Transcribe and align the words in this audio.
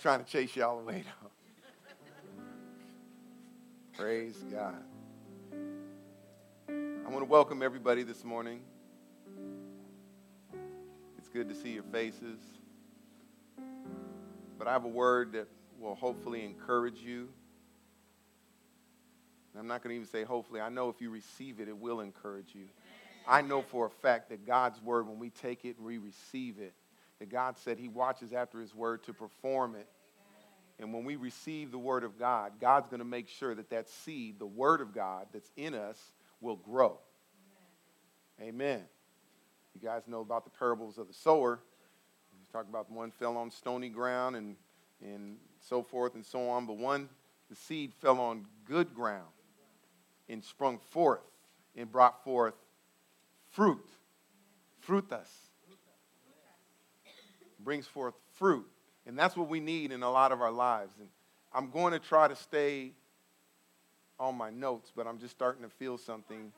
Ain't 0.00 0.02
trying 0.02 0.24
to 0.24 0.30
chase 0.30 0.56
y'all 0.56 0.78
away 0.78 1.04
though. 1.22 1.30
Praise 3.98 4.42
God. 4.50 4.82
I 6.68 7.10
want 7.10 7.18
to 7.18 7.26
welcome 7.26 7.62
everybody 7.62 8.02
this 8.02 8.24
morning. 8.24 8.60
It's 11.18 11.28
good 11.28 11.50
to 11.50 11.54
see 11.54 11.72
your 11.72 11.82
faces. 11.82 12.38
But 14.58 14.68
I 14.68 14.72
have 14.72 14.86
a 14.86 14.88
word 14.88 15.32
that 15.32 15.48
will 15.78 15.96
hopefully 15.96 16.46
encourage 16.46 17.00
you. 17.00 17.28
I'm 19.58 19.66
not 19.66 19.82
going 19.82 19.90
to 19.90 19.96
even 19.96 20.08
say 20.08 20.24
hopefully. 20.24 20.62
I 20.62 20.70
know 20.70 20.88
if 20.88 21.02
you 21.02 21.10
receive 21.10 21.60
it, 21.60 21.68
it 21.68 21.76
will 21.76 22.00
encourage 22.00 22.54
you. 22.54 22.68
I 23.28 23.42
know 23.42 23.60
for 23.60 23.84
a 23.84 23.90
fact 23.90 24.30
that 24.30 24.46
God's 24.46 24.80
word, 24.80 25.06
when 25.06 25.18
we 25.18 25.28
take 25.28 25.66
it 25.66 25.76
and 25.76 25.84
we 25.84 25.98
receive 25.98 26.58
it, 26.58 26.72
that 27.20 27.28
God 27.28 27.56
said 27.58 27.78
he 27.78 27.88
watches 27.88 28.32
after 28.32 28.60
his 28.60 28.74
word 28.74 29.04
to 29.04 29.12
perform 29.12 29.76
it. 29.76 29.86
And 30.80 30.94
when 30.94 31.04
we 31.04 31.16
receive 31.16 31.70
the 31.70 31.78
word 31.78 32.02
of 32.02 32.18
God, 32.18 32.52
God's 32.58 32.88
going 32.88 33.00
to 33.00 33.06
make 33.06 33.28
sure 33.28 33.54
that 33.54 33.68
that 33.70 33.88
seed, 33.88 34.38
the 34.38 34.46
word 34.46 34.80
of 34.80 34.94
God 34.94 35.26
that's 35.32 35.50
in 35.56 35.74
us, 35.74 35.98
will 36.40 36.56
grow. 36.56 36.98
Amen. 38.40 38.80
You 39.74 39.86
guys 39.86 40.02
know 40.06 40.20
about 40.20 40.44
the 40.44 40.50
parables 40.50 40.96
of 40.96 41.06
the 41.06 41.14
sower. 41.14 41.60
We 42.32 42.52
talk 42.52 42.66
about 42.66 42.90
one 42.90 43.10
fell 43.10 43.36
on 43.36 43.50
stony 43.50 43.90
ground 43.90 44.36
and, 44.36 44.56
and 45.02 45.36
so 45.60 45.82
forth 45.82 46.14
and 46.14 46.24
so 46.24 46.48
on. 46.48 46.64
But 46.64 46.78
one, 46.78 47.10
the 47.50 47.56
seed 47.56 47.92
fell 48.00 48.18
on 48.18 48.46
good 48.64 48.94
ground 48.94 49.28
and 50.30 50.42
sprung 50.42 50.78
forth 50.78 51.20
and 51.76 51.92
brought 51.92 52.24
forth 52.24 52.54
fruit. 53.50 53.86
Frutas. 54.86 55.49
Brings 57.62 57.86
forth 57.86 58.14
fruit. 58.34 58.66
And 59.06 59.18
that's 59.18 59.36
what 59.36 59.48
we 59.48 59.60
need 59.60 59.92
in 59.92 60.02
a 60.02 60.10
lot 60.10 60.32
of 60.32 60.40
our 60.40 60.50
lives. 60.50 60.94
And 60.98 61.08
I'm 61.52 61.70
going 61.70 61.92
to 61.92 61.98
try 61.98 62.28
to 62.28 62.36
stay 62.36 62.92
on 64.18 64.36
my 64.36 64.50
notes, 64.50 64.92
but 64.94 65.06
I'm 65.06 65.18
just 65.18 65.32
starting 65.32 65.62
to 65.62 65.68
feel 65.68 65.98
something. 65.98 66.52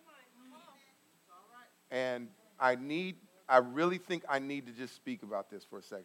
And 1.90 2.28
I 2.58 2.74
need, 2.74 3.16
I 3.48 3.58
really 3.58 3.98
think 3.98 4.24
I 4.28 4.38
need 4.38 4.66
to 4.66 4.72
just 4.72 4.94
speak 4.94 5.22
about 5.22 5.50
this 5.50 5.64
for 5.64 5.78
a 5.78 5.82
second. 5.82 6.04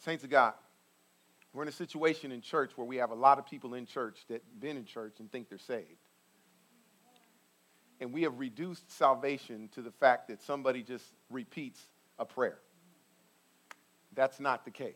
Saints 0.00 0.24
of 0.24 0.30
God, 0.30 0.54
we're 1.52 1.62
in 1.62 1.68
a 1.68 1.72
situation 1.72 2.32
in 2.32 2.40
church 2.40 2.72
where 2.76 2.86
we 2.86 2.96
have 2.96 3.10
a 3.10 3.14
lot 3.14 3.38
of 3.38 3.46
people 3.46 3.74
in 3.74 3.86
church 3.86 4.18
that 4.28 4.42
have 4.42 4.60
been 4.60 4.76
in 4.76 4.84
church 4.84 5.14
and 5.18 5.30
think 5.30 5.48
they're 5.48 5.58
saved. 5.58 6.05
And 8.00 8.12
we 8.12 8.22
have 8.22 8.38
reduced 8.38 8.90
salvation 8.90 9.68
to 9.74 9.82
the 9.82 9.90
fact 9.90 10.28
that 10.28 10.42
somebody 10.42 10.82
just 10.82 11.04
repeats 11.30 11.80
a 12.18 12.24
prayer. 12.24 12.58
That's 14.14 14.40
not 14.40 14.64
the 14.64 14.70
case. 14.70 14.94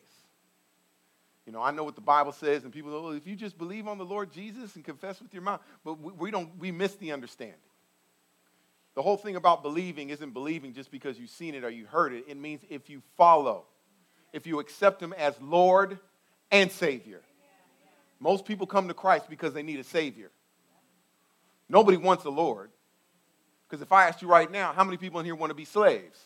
You 1.46 1.52
know, 1.52 1.62
I 1.62 1.70
know 1.70 1.84
what 1.84 1.94
the 1.94 2.00
Bible 2.00 2.32
says, 2.32 2.64
and 2.64 2.72
people 2.72 2.90
go, 2.90 3.02
well, 3.02 3.12
if 3.12 3.26
you 3.26 3.34
just 3.34 3.58
believe 3.58 3.88
on 3.88 3.98
the 3.98 4.04
Lord 4.04 4.32
Jesus 4.32 4.76
and 4.76 4.84
confess 4.84 5.20
with 5.20 5.32
your 5.32 5.42
mouth, 5.42 5.60
but 5.84 5.98
we, 5.98 6.12
we 6.12 6.30
don't, 6.30 6.50
we 6.58 6.70
miss 6.70 6.94
the 6.96 7.12
understanding. 7.12 7.56
The 8.94 9.02
whole 9.02 9.16
thing 9.16 9.36
about 9.36 9.62
believing 9.62 10.10
isn't 10.10 10.32
believing 10.32 10.74
just 10.74 10.90
because 10.90 11.18
you've 11.18 11.30
seen 11.30 11.54
it 11.54 11.64
or 11.64 11.70
you 11.70 11.86
heard 11.86 12.12
it. 12.12 12.24
It 12.28 12.36
means 12.36 12.60
if 12.68 12.90
you 12.90 13.02
follow, 13.16 13.64
if 14.32 14.46
you 14.46 14.60
accept 14.60 15.02
Him 15.02 15.12
as 15.12 15.34
Lord 15.40 15.98
and 16.50 16.70
Savior. 16.70 17.20
Most 18.18 18.44
people 18.44 18.66
come 18.66 18.88
to 18.88 18.94
Christ 18.94 19.30
because 19.30 19.54
they 19.54 19.62
need 19.62 19.80
a 19.80 19.84
Savior. 19.84 20.30
Nobody 21.68 21.96
wants 21.96 22.24
a 22.24 22.30
Lord. 22.30 22.70
Because 23.70 23.82
if 23.82 23.92
I 23.92 24.08
asked 24.08 24.20
you 24.20 24.26
right 24.26 24.50
now, 24.50 24.72
how 24.72 24.82
many 24.82 24.96
people 24.96 25.20
in 25.20 25.24
here 25.24 25.36
want 25.36 25.50
to 25.50 25.54
be 25.54 25.64
slaves? 25.64 26.18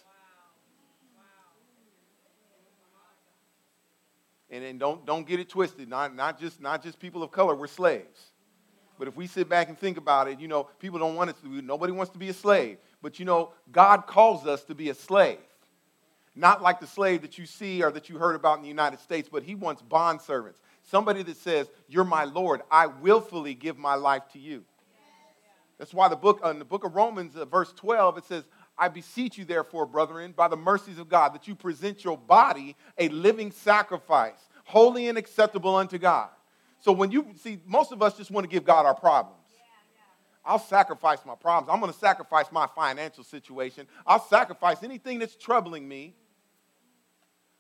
And 4.51 4.65
then 4.65 4.79
don't, 4.79 5.05
don't 5.05 5.27
get 5.27 5.41
it 5.41 5.51
twisted. 5.51 5.89
Not, 5.89 6.17
not, 6.17 6.41
just, 6.41 6.61
not 6.61 6.83
just 6.83 6.99
people 6.99 7.23
of 7.23 7.31
color, 7.31 7.55
we're 7.55 7.67
slaves. 7.67 8.31
But 8.99 9.09
if 9.09 9.17
we 9.17 9.27
sit 9.27 9.49
back 9.49 9.69
and 9.69 9.79
think 9.79 9.99
about 9.99 10.29
it, 10.29 10.41
you 10.41 10.49
know, 10.49 10.69
people 10.79 10.99
don't 10.99 11.17
want 11.17 11.29
it 11.31 11.37
to 11.43 11.49
be, 11.49 11.61
nobody 11.61 11.93
wants 11.93 12.13
to 12.13 12.19
be 12.19 12.31
a 12.31 12.33
slave. 12.33 12.79
But 13.03 13.19
you 13.19 13.27
know, 13.27 13.51
God 13.71 14.07
calls 14.07 14.47
us 14.47 14.65
to 14.65 14.75
be 14.75 14.89
a 14.89 14.95
slave. 14.95 15.39
Not 16.35 16.63
like 16.63 16.81
the 16.81 16.87
slave 16.87 17.23
that 17.23 17.37
you 17.37 17.45
see 17.45 17.83
or 17.83 17.91
that 17.91 18.09
you 18.09 18.17
heard 18.17 18.37
about 18.37 18.57
in 18.57 18.63
the 18.63 18.69
United 18.69 19.01
States, 19.01 19.29
but 19.31 19.43
he 19.43 19.55
wants 19.55 19.83
bond 19.83 20.21
servants. 20.21 20.61
Somebody 20.83 21.23
that 21.25 21.37
says, 21.37 21.69
You're 21.89 22.05
my 22.05 22.25
Lord, 22.25 22.63
I 22.71 22.87
willfully 22.87 23.55
give 23.55 23.77
my 23.77 23.95
life 23.97 24.23
to 24.33 24.39
you. 24.39 24.65
That's 25.79 25.93
why 25.93 26.09
the 26.09 26.17
book, 26.17 26.41
in 26.45 26.59
the 26.59 26.65
book 26.65 26.85
of 26.85 26.95
Romans, 26.95 27.37
uh, 27.37 27.45
verse 27.45 27.73
12, 27.73 28.19
it 28.19 28.25
says, 28.25 28.45
I 28.77 28.89
beseech 28.89 29.39
you, 29.39 29.45
therefore, 29.45 29.87
brethren, 29.87 30.33
by 30.37 30.49
the 30.49 30.57
mercies 30.57 30.99
of 30.99 31.09
God, 31.09 31.35
that 31.35 31.47
you 31.47 31.55
present 31.55 32.05
your 32.05 32.19
body 32.19 32.77
a 32.99 33.09
living 33.09 33.51
sacrifice, 33.51 34.49
holy 34.65 35.09
and 35.09 35.19
acceptable 35.19 35.77
unto 35.77 35.99
God. 35.99 36.29
So 36.81 36.93
when 36.93 37.11
you 37.11 37.27
see, 37.37 37.59
most 37.67 37.93
of 37.93 38.03
us 38.03 38.17
just 38.17 38.31
want 38.31 38.45
to 38.45 38.51
give 38.51 38.65
God 38.65 38.85
our 38.87 38.95
problems. 38.95 39.41
I'll 40.45 40.59
sacrifice 40.59 41.21
my 41.25 41.35
problems. 41.35 41.73
I'm 41.73 41.81
going 41.81 41.93
to 41.93 41.99
sacrifice 41.99 42.53
my 42.53 42.67
financial 42.75 43.25
situation. 43.25 43.87
I'll 44.07 44.21
sacrifice 44.21 44.83
anything 44.83 45.19
that's 45.19 45.37
troubling 45.37 45.89
me. 45.89 46.15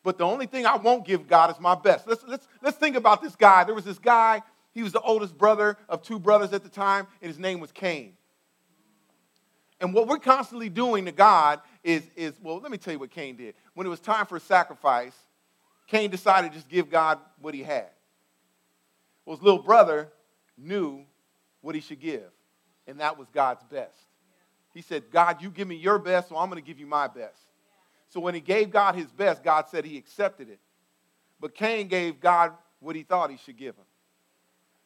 But 0.02 0.18
the 0.18 0.24
only 0.24 0.44
thing 0.44 0.66
I 0.66 0.76
won't 0.76 1.06
give 1.06 1.26
God 1.26 1.50
is 1.50 1.58
my 1.58 1.74
best. 1.74 2.06
Let's, 2.06 2.22
let's, 2.28 2.46
let's 2.60 2.76
think 2.76 2.94
about 2.94 3.22
this 3.22 3.34
guy. 3.34 3.64
There 3.64 3.74
was 3.74 3.86
this 3.86 3.98
guy, 3.98 4.42
he 4.74 4.82
was 4.82 4.92
the 4.92 5.00
oldest 5.00 5.38
brother 5.38 5.78
of 5.88 6.02
two 6.02 6.18
brothers 6.18 6.52
at 6.52 6.62
the 6.62 6.68
time, 6.68 7.06
and 7.22 7.28
his 7.28 7.38
name 7.38 7.60
was 7.60 7.70
Cain. 7.72 8.16
And 9.80 9.94
what 9.94 10.08
we're 10.08 10.18
constantly 10.18 10.68
doing 10.68 11.04
to 11.04 11.12
God 11.12 11.60
is, 11.82 12.02
is, 12.16 12.34
well, 12.42 12.58
let 12.58 12.70
me 12.70 12.78
tell 12.78 12.92
you 12.92 12.98
what 12.98 13.10
Cain 13.10 13.36
did. 13.36 13.54
When 13.74 13.86
it 13.86 13.90
was 13.90 14.00
time 14.00 14.26
for 14.26 14.36
a 14.36 14.40
sacrifice, 14.40 15.14
Cain 15.86 16.10
decided 16.10 16.50
to 16.50 16.54
just 16.56 16.68
give 16.68 16.90
God 16.90 17.18
what 17.40 17.54
he 17.54 17.62
had. 17.62 17.90
Well, 19.24 19.36
his 19.36 19.44
little 19.44 19.62
brother 19.62 20.08
knew 20.58 21.04
what 21.60 21.74
he 21.74 21.80
should 21.80 22.00
give, 22.00 22.30
and 22.86 23.00
that 23.00 23.16
was 23.18 23.28
God's 23.32 23.62
best. 23.64 23.96
He 24.72 24.82
said, 24.82 25.04
God, 25.12 25.40
you 25.40 25.50
give 25.50 25.68
me 25.68 25.76
your 25.76 25.98
best, 25.98 26.30
so 26.30 26.36
I'm 26.36 26.50
going 26.50 26.60
to 26.60 26.66
give 26.66 26.80
you 26.80 26.86
my 26.86 27.06
best. 27.06 27.40
So 28.08 28.20
when 28.20 28.34
he 28.34 28.40
gave 28.40 28.70
God 28.70 28.96
his 28.96 29.06
best, 29.06 29.42
God 29.44 29.66
said 29.68 29.84
he 29.84 29.96
accepted 29.96 30.48
it. 30.48 30.58
But 31.40 31.54
Cain 31.54 31.88
gave 31.88 32.20
God 32.20 32.52
what 32.80 32.96
he 32.96 33.02
thought 33.02 33.30
he 33.30 33.36
should 33.36 33.56
give 33.56 33.76
him. 33.76 33.84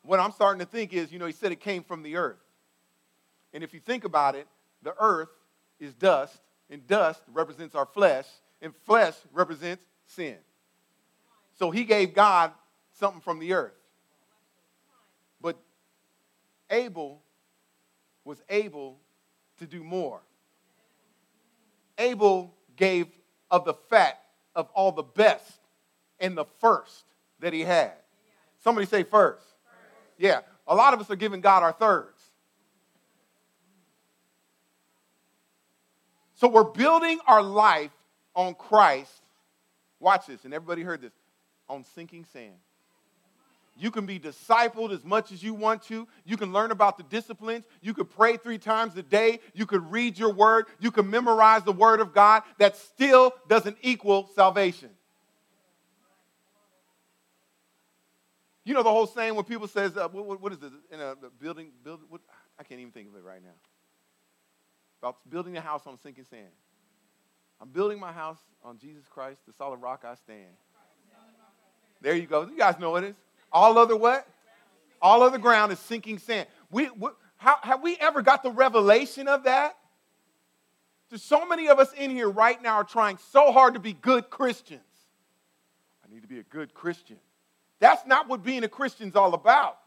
What 0.09 0.21
I'm 0.21 0.33
starting 0.33 0.59
to 0.61 0.65
think 0.65 0.95
is, 0.95 1.13
you 1.13 1.19
know, 1.19 1.27
he 1.27 1.35
said 1.35 1.53
it 1.53 1.61
came 1.61 1.85
from 1.85 2.03
the 2.03 2.17
earth. 2.17 2.39
And 3.53 3.63
if 3.63 3.75
you 3.75 3.81
think 3.81 4.05
about 4.05 4.37
it, 4.37 4.47
the 4.83 4.95
earth 4.99 5.29
is 5.79 5.93
dust, 5.93 6.35
and 6.71 6.87
dust 6.87 7.21
represents 7.31 7.75
our 7.75 7.85
flesh, 7.85 8.25
and 8.63 8.75
flesh 8.87 9.13
represents 9.35 9.83
sin. 10.07 10.37
So 11.59 11.71
he 11.71 11.85
gave 11.85 12.15
God 12.15 12.53
something 12.95 13.21
from 13.21 13.39
the 13.39 13.53
earth. 13.53 13.75
But 15.43 15.59
Abel 16.71 17.21
was 18.25 18.43
able 18.49 19.01
to 19.59 19.67
do 19.67 19.85
more. 19.85 20.23
Abel 21.99 22.55
gave 22.77 23.09
of 23.51 23.67
the 23.67 23.75
fat 23.75 24.23
of 24.55 24.71
all 24.71 24.91
the 24.91 25.03
best 25.03 25.61
and 26.19 26.35
the 26.35 26.47
first 26.63 27.05
that 27.41 27.53
he 27.53 27.61
had. 27.61 27.93
Somebody 28.57 28.87
say 28.87 29.03
first. 29.03 29.45
Yeah, 30.19 30.41
a 30.67 30.75
lot 30.75 30.93
of 30.95 31.01
us 31.01 31.11
are 31.11 31.17
giving 31.17 31.41
God 31.41 31.63
our 31.63 31.73
thirds. 31.73 32.21
So 36.35 36.49
we're 36.49 36.65
building 36.65 37.19
our 37.27 37.43
life 37.43 37.91
on 38.35 38.55
Christ. 38.55 39.23
Watch 39.99 40.27
this, 40.27 40.45
and 40.45 40.55
everybody 40.55 40.83
heard 40.83 41.01
this 41.01 41.13
on 41.69 41.85
sinking 41.95 42.25
sand. 42.33 42.55
You 43.77 43.93
can 43.93 44.07
be 44.07 44.19
discipled 44.19 44.93
as 44.93 45.05
much 45.05 45.31
as 45.31 45.43
you 45.43 45.55
want 45.55 45.83
to. 45.85 46.09
You 46.25 46.37
can 46.37 46.53
learn 46.53 46.73
about 46.73 46.97
the 46.97 47.05
disciplines. 47.05 47.65
You 47.81 47.95
could 47.95 48.11
pray 48.11 48.37
three 48.37 48.59
times 48.59 48.97
a 48.97 49.05
day. 49.05 49.39
You 49.55 49.67
could 49.67 49.91
read 49.93 50.19
your 50.19 50.33
word. 50.33 50.67
You 50.81 50.91
can 50.91 51.09
memorize 51.09 51.63
the 51.63 51.73
word 51.73 52.01
of 52.01 52.13
God. 52.13 52.43
That 52.59 52.77
still 52.77 53.33
doesn't 53.49 53.77
equal 53.83 54.31
salvation. 54.35 54.91
You 58.69 58.75
know 58.75 58.83
the 58.83 58.91
whole 58.91 59.07
saying 59.07 59.35
when 59.35 59.47
people 59.47 59.67
says, 59.67 59.97
uh, 59.97 60.09
what, 60.09 60.43
what 60.43 60.53
is 60.53 60.59
this 60.59 60.71
in 60.93 61.01
a 61.01 61.15
building? 61.41 61.71
Build, 61.83 62.01
what, 62.11 62.21
I 62.59 62.65
can't 62.65 62.79
even 62.79 62.93
think 62.93 63.09
of 63.09 63.17
it 63.17 63.25
right 63.25 63.43
now. 63.43 63.55
About 65.01 65.17
building 65.31 65.57
a 65.57 65.61
house 65.63 65.87
on 65.87 65.99
sinking 65.99 66.27
sand. 66.29 66.51
I'm 67.63 67.71
building 67.71 67.99
my 67.99 68.13
house 68.13 68.37
on 68.63 68.77
Jesus 68.77 69.05
Christ, 69.09 69.41
the 69.47 69.55
solid 69.55 69.81
rock 69.81 70.05
I 70.05 70.17
stand. 70.17 70.51
There 72.03 72.15
you 72.15 72.27
go. 72.27 72.43
You 72.43 72.59
guys 72.59 72.79
know 72.79 72.91
what 72.91 73.05
it 73.05 73.11
is. 73.13 73.17
All 73.51 73.79
other 73.79 73.97
what? 73.97 74.29
All 75.01 75.23
other 75.23 75.39
ground 75.39 75.73
is 75.73 75.79
sinking 75.79 76.19
sand. 76.19 76.47
We, 76.71 76.91
we 76.91 77.09
how, 77.39 77.57
have 77.63 77.83
we 77.83 77.97
ever 77.97 78.21
got 78.21 78.43
the 78.43 78.51
revelation 78.51 79.29
of 79.29 79.45
that? 79.45 79.79
There's 81.09 81.23
so 81.23 81.47
many 81.47 81.69
of 81.69 81.79
us 81.79 81.91
in 81.95 82.11
here 82.11 82.29
right 82.29 82.63
now 82.63 82.75
are 82.75 82.85
trying 82.85 83.17
so 83.33 83.51
hard 83.51 83.73
to 83.75 83.81
be 83.81 83.95
good 83.95 84.29
Christians. 84.29 84.83
I 86.05 86.13
need 86.13 86.21
to 86.21 86.29
be 86.29 86.39
a 86.39 86.43
good 86.43 86.75
Christian. 86.75 87.17
Not 88.09 88.29
what 88.29 88.43
being 88.43 88.65
a 88.65 88.69
Christian's 88.69 89.15
all 89.15 89.35
about. 89.35 89.79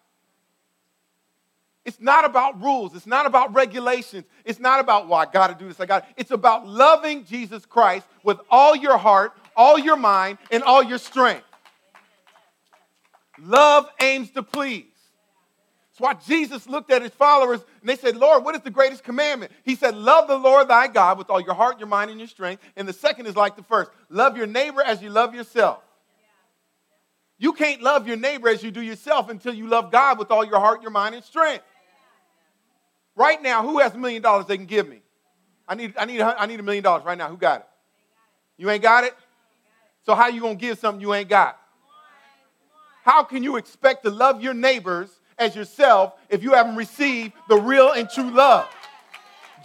It's 1.84 2.00
not 2.00 2.26
about 2.26 2.62
rules. 2.62 2.96
It's 2.96 3.08
not 3.08 3.26
about 3.26 3.56
regulations. 3.56 4.26
It's 4.46 4.60
not 4.60 4.80
about, 4.80 5.08
well, 5.08 5.20
I 5.20 5.26
got 5.26 5.48
to 5.48 5.56
do 5.56 5.68
this. 5.68 5.80
I 5.80 5.88
got. 5.88 6.08
It's 6.16 6.30
about 6.30 6.68
loving 6.68 7.26
Jesus 7.26 7.66
Christ 7.66 8.06
with 8.24 8.38
all 8.52 8.76
your 8.76 8.98
heart, 8.98 9.34
all 9.56 9.80
your 9.80 9.98
mind, 9.98 10.38
and 10.52 10.62
all 10.62 10.84
your 10.84 11.00
strength. 11.00 11.44
Love 13.42 13.90
aims 14.00 14.30
to 14.32 14.44
please. 14.44 14.86
That's 15.90 16.00
why 16.00 16.14
Jesus 16.14 16.68
looked 16.68 16.92
at 16.92 17.02
his 17.02 17.12
followers 17.12 17.62
and 17.82 17.90
they 17.90 17.96
said, 17.96 18.16
Lord, 18.16 18.44
what 18.44 18.54
is 18.54 18.62
the 18.62 18.70
greatest 18.70 19.04
commandment? 19.04 19.52
He 19.64 19.74
said, 19.74 19.96
Love 19.96 20.28
the 20.28 20.38
Lord 20.38 20.68
thy 20.68 20.88
God 20.88 21.18
with 21.18 21.32
all 21.32 21.42
your 21.42 21.56
heart, 21.56 21.80
your 21.80 21.88
mind, 21.88 22.12
and 22.12 22.20
your 22.20 22.30
strength. 22.30 22.62
And 22.76 22.88
the 22.88 22.94
second 22.94 23.26
is 23.26 23.36
like 23.36 23.56
the 23.56 23.64
first 23.64 23.90
love 24.10 24.38
your 24.38 24.48
neighbor 24.48 24.84
as 24.84 25.02
you 25.02 25.10
love 25.10 25.34
yourself. 25.34 25.80
You 27.42 27.54
can't 27.54 27.82
love 27.82 28.08
your 28.08 28.18
neighbor 28.18 28.50
as 28.50 28.62
you 28.62 28.70
do 28.70 28.84
yourself 28.84 29.28
until 29.28 29.52
you 29.52 29.66
love 29.66 29.92
God 29.92 30.20
with 30.20 30.30
all 30.30 30.46
your 30.46 30.60
heart, 30.60 30.84
your 30.84 30.92
mind, 30.92 31.16
and 31.16 31.24
strength. 31.24 31.64
Right 33.16 33.42
now, 33.42 33.64
who 33.64 33.80
has 33.80 33.96
a 33.96 33.98
million 33.98 34.22
dollars 34.22 34.46
they 34.46 34.58
can 34.58 34.68
give 34.68 34.88
me? 34.88 35.02
I 35.68 35.74
need, 35.74 35.96
I 35.98 36.06
need, 36.06 36.22
I 36.22 36.46
need 36.46 36.60
a 36.60 36.64
million 36.64 36.84
dollars 36.84 37.04
right 37.04 37.18
now. 37.18 37.30
Who 37.30 37.38
got 37.38 37.62
it? 37.62 37.68
You 38.58 38.70
ain't 38.70 38.84
got 38.84 39.06
it? 39.06 39.16
So 40.06 40.14
how 40.14 40.28
you 40.28 40.42
to 40.42 40.54
give 40.54 40.78
something 40.78 41.02
you 41.02 41.16
ain't 41.16 41.30
got? 41.30 41.60
How 43.04 43.24
can 43.24 43.42
you 43.42 43.56
expect 43.56 44.04
to 44.04 44.12
love 44.12 44.44
your 44.44 44.54
neighbors 44.54 45.10
as 45.40 45.56
yourself 45.56 46.14
if 46.30 46.44
you 46.44 46.54
haven't 46.54 46.76
received 46.76 47.34
the 47.50 47.56
real 47.56 47.92
and 47.92 48.08
true 48.08 48.30
love? 48.30 48.68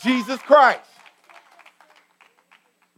Jesus 0.03 0.41
Christ. 0.41 0.86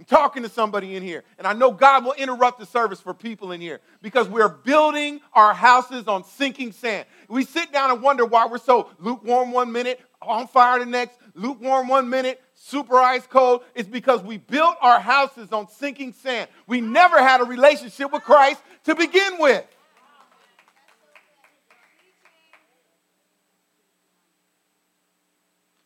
Talking 0.08 0.42
to 0.42 0.48
somebody 0.48 0.96
in 0.96 1.02
here, 1.02 1.22
and 1.36 1.46
I 1.46 1.52
know 1.52 1.70
God 1.70 2.02
will 2.02 2.14
interrupt 2.14 2.58
the 2.58 2.64
service 2.64 2.98
for 2.98 3.12
people 3.12 3.52
in 3.52 3.60
here 3.60 3.80
because 4.00 4.26
we're 4.26 4.48
building 4.48 5.20
our 5.34 5.52
houses 5.52 6.08
on 6.08 6.24
sinking 6.24 6.72
sand. 6.72 7.04
We 7.28 7.44
sit 7.44 7.70
down 7.72 7.90
and 7.90 8.00
wonder 8.00 8.24
why 8.24 8.46
we're 8.46 8.56
so 8.56 8.88
lukewarm 8.98 9.52
one 9.52 9.70
minute, 9.70 10.00
on 10.22 10.48
fire 10.48 10.78
the 10.78 10.86
next, 10.86 11.18
lukewarm 11.34 11.88
one 11.88 12.08
minute, 12.08 12.40
super 12.54 12.96
ice 12.96 13.26
cold. 13.26 13.64
It's 13.74 13.86
because 13.86 14.22
we 14.22 14.38
built 14.38 14.76
our 14.80 14.98
houses 14.98 15.52
on 15.52 15.68
sinking 15.68 16.14
sand. 16.14 16.48
We 16.66 16.80
never 16.80 17.18
had 17.18 17.42
a 17.42 17.44
relationship 17.44 18.10
with 18.10 18.22
Christ 18.22 18.62
to 18.84 18.94
begin 18.94 19.38
with. 19.38 19.66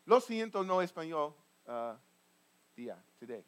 Lo 0.07 0.21
siento, 0.21 0.65
no 0.65 0.77
español, 0.77 1.33
uh, 1.67 1.95
día, 2.77 2.95
today. 3.19 3.43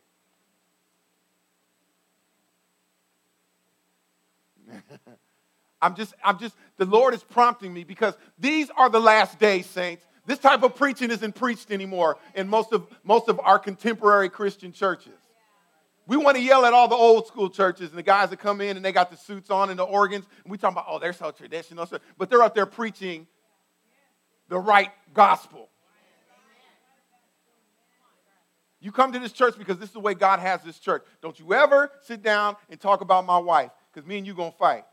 I'm 5.81 5.95
just, 5.95 6.13
I'm 6.23 6.39
just, 6.39 6.55
the 6.77 6.85
Lord 6.85 7.13
is 7.13 7.23
prompting 7.23 7.73
me 7.73 7.83
because 7.83 8.15
these 8.39 8.69
are 8.75 8.89
the 8.89 8.99
last 8.99 9.39
days, 9.39 9.65
saints. 9.65 10.05
This 10.25 10.39
type 10.39 10.63
of 10.63 10.75
preaching 10.75 11.11
isn't 11.11 11.35
preached 11.35 11.69
anymore 11.69 12.17
in 12.33 12.47
most 12.47 12.73
of, 12.73 12.87
most 13.03 13.29
of 13.29 13.39
our 13.39 13.59
contemporary 13.59 14.29
Christian 14.29 14.71
churches. 14.71 15.13
We 16.07 16.17
want 16.17 16.37
to 16.37 16.43
yell 16.43 16.65
at 16.65 16.73
all 16.73 16.87
the 16.87 16.95
old 16.95 17.27
school 17.27 17.49
churches 17.49 17.89
and 17.89 17.97
the 17.97 18.03
guys 18.03 18.29
that 18.29 18.37
come 18.37 18.61
in 18.61 18.77
and 18.77 18.85
they 18.85 18.91
got 18.91 19.11
the 19.11 19.17
suits 19.17 19.49
on 19.49 19.69
and 19.69 19.77
the 19.77 19.83
organs. 19.83 20.25
And 20.43 20.51
we 20.51 20.57
talk 20.57 20.71
about, 20.71 20.85
oh, 20.87 20.99
they're 20.99 21.13
so 21.13 21.31
traditional. 21.31 21.87
But 22.17 22.29
they're 22.29 22.43
out 22.43 22.55
there 22.55 22.65
preaching 22.65 23.27
the 24.47 24.59
right 24.59 24.91
gospel. 25.13 25.69
You 28.79 28.91
come 28.91 29.11
to 29.13 29.19
this 29.19 29.31
church 29.31 29.55
because 29.57 29.79
this 29.79 29.89
is 29.89 29.93
the 29.93 29.99
way 29.99 30.13
God 30.13 30.39
has 30.39 30.61
this 30.61 30.77
church. 30.77 31.03
Don't 31.21 31.39
you 31.39 31.53
ever 31.53 31.91
sit 32.03 32.21
down 32.21 32.55
and 32.69 32.79
talk 32.79 33.01
about 33.01 33.25
my 33.25 33.39
wife 33.39 33.71
because 33.95 34.07
me 34.07 34.17
and 34.17 34.27
you 34.27 34.33
going 34.33 34.51
to 34.51 34.57
fight. 34.57 34.83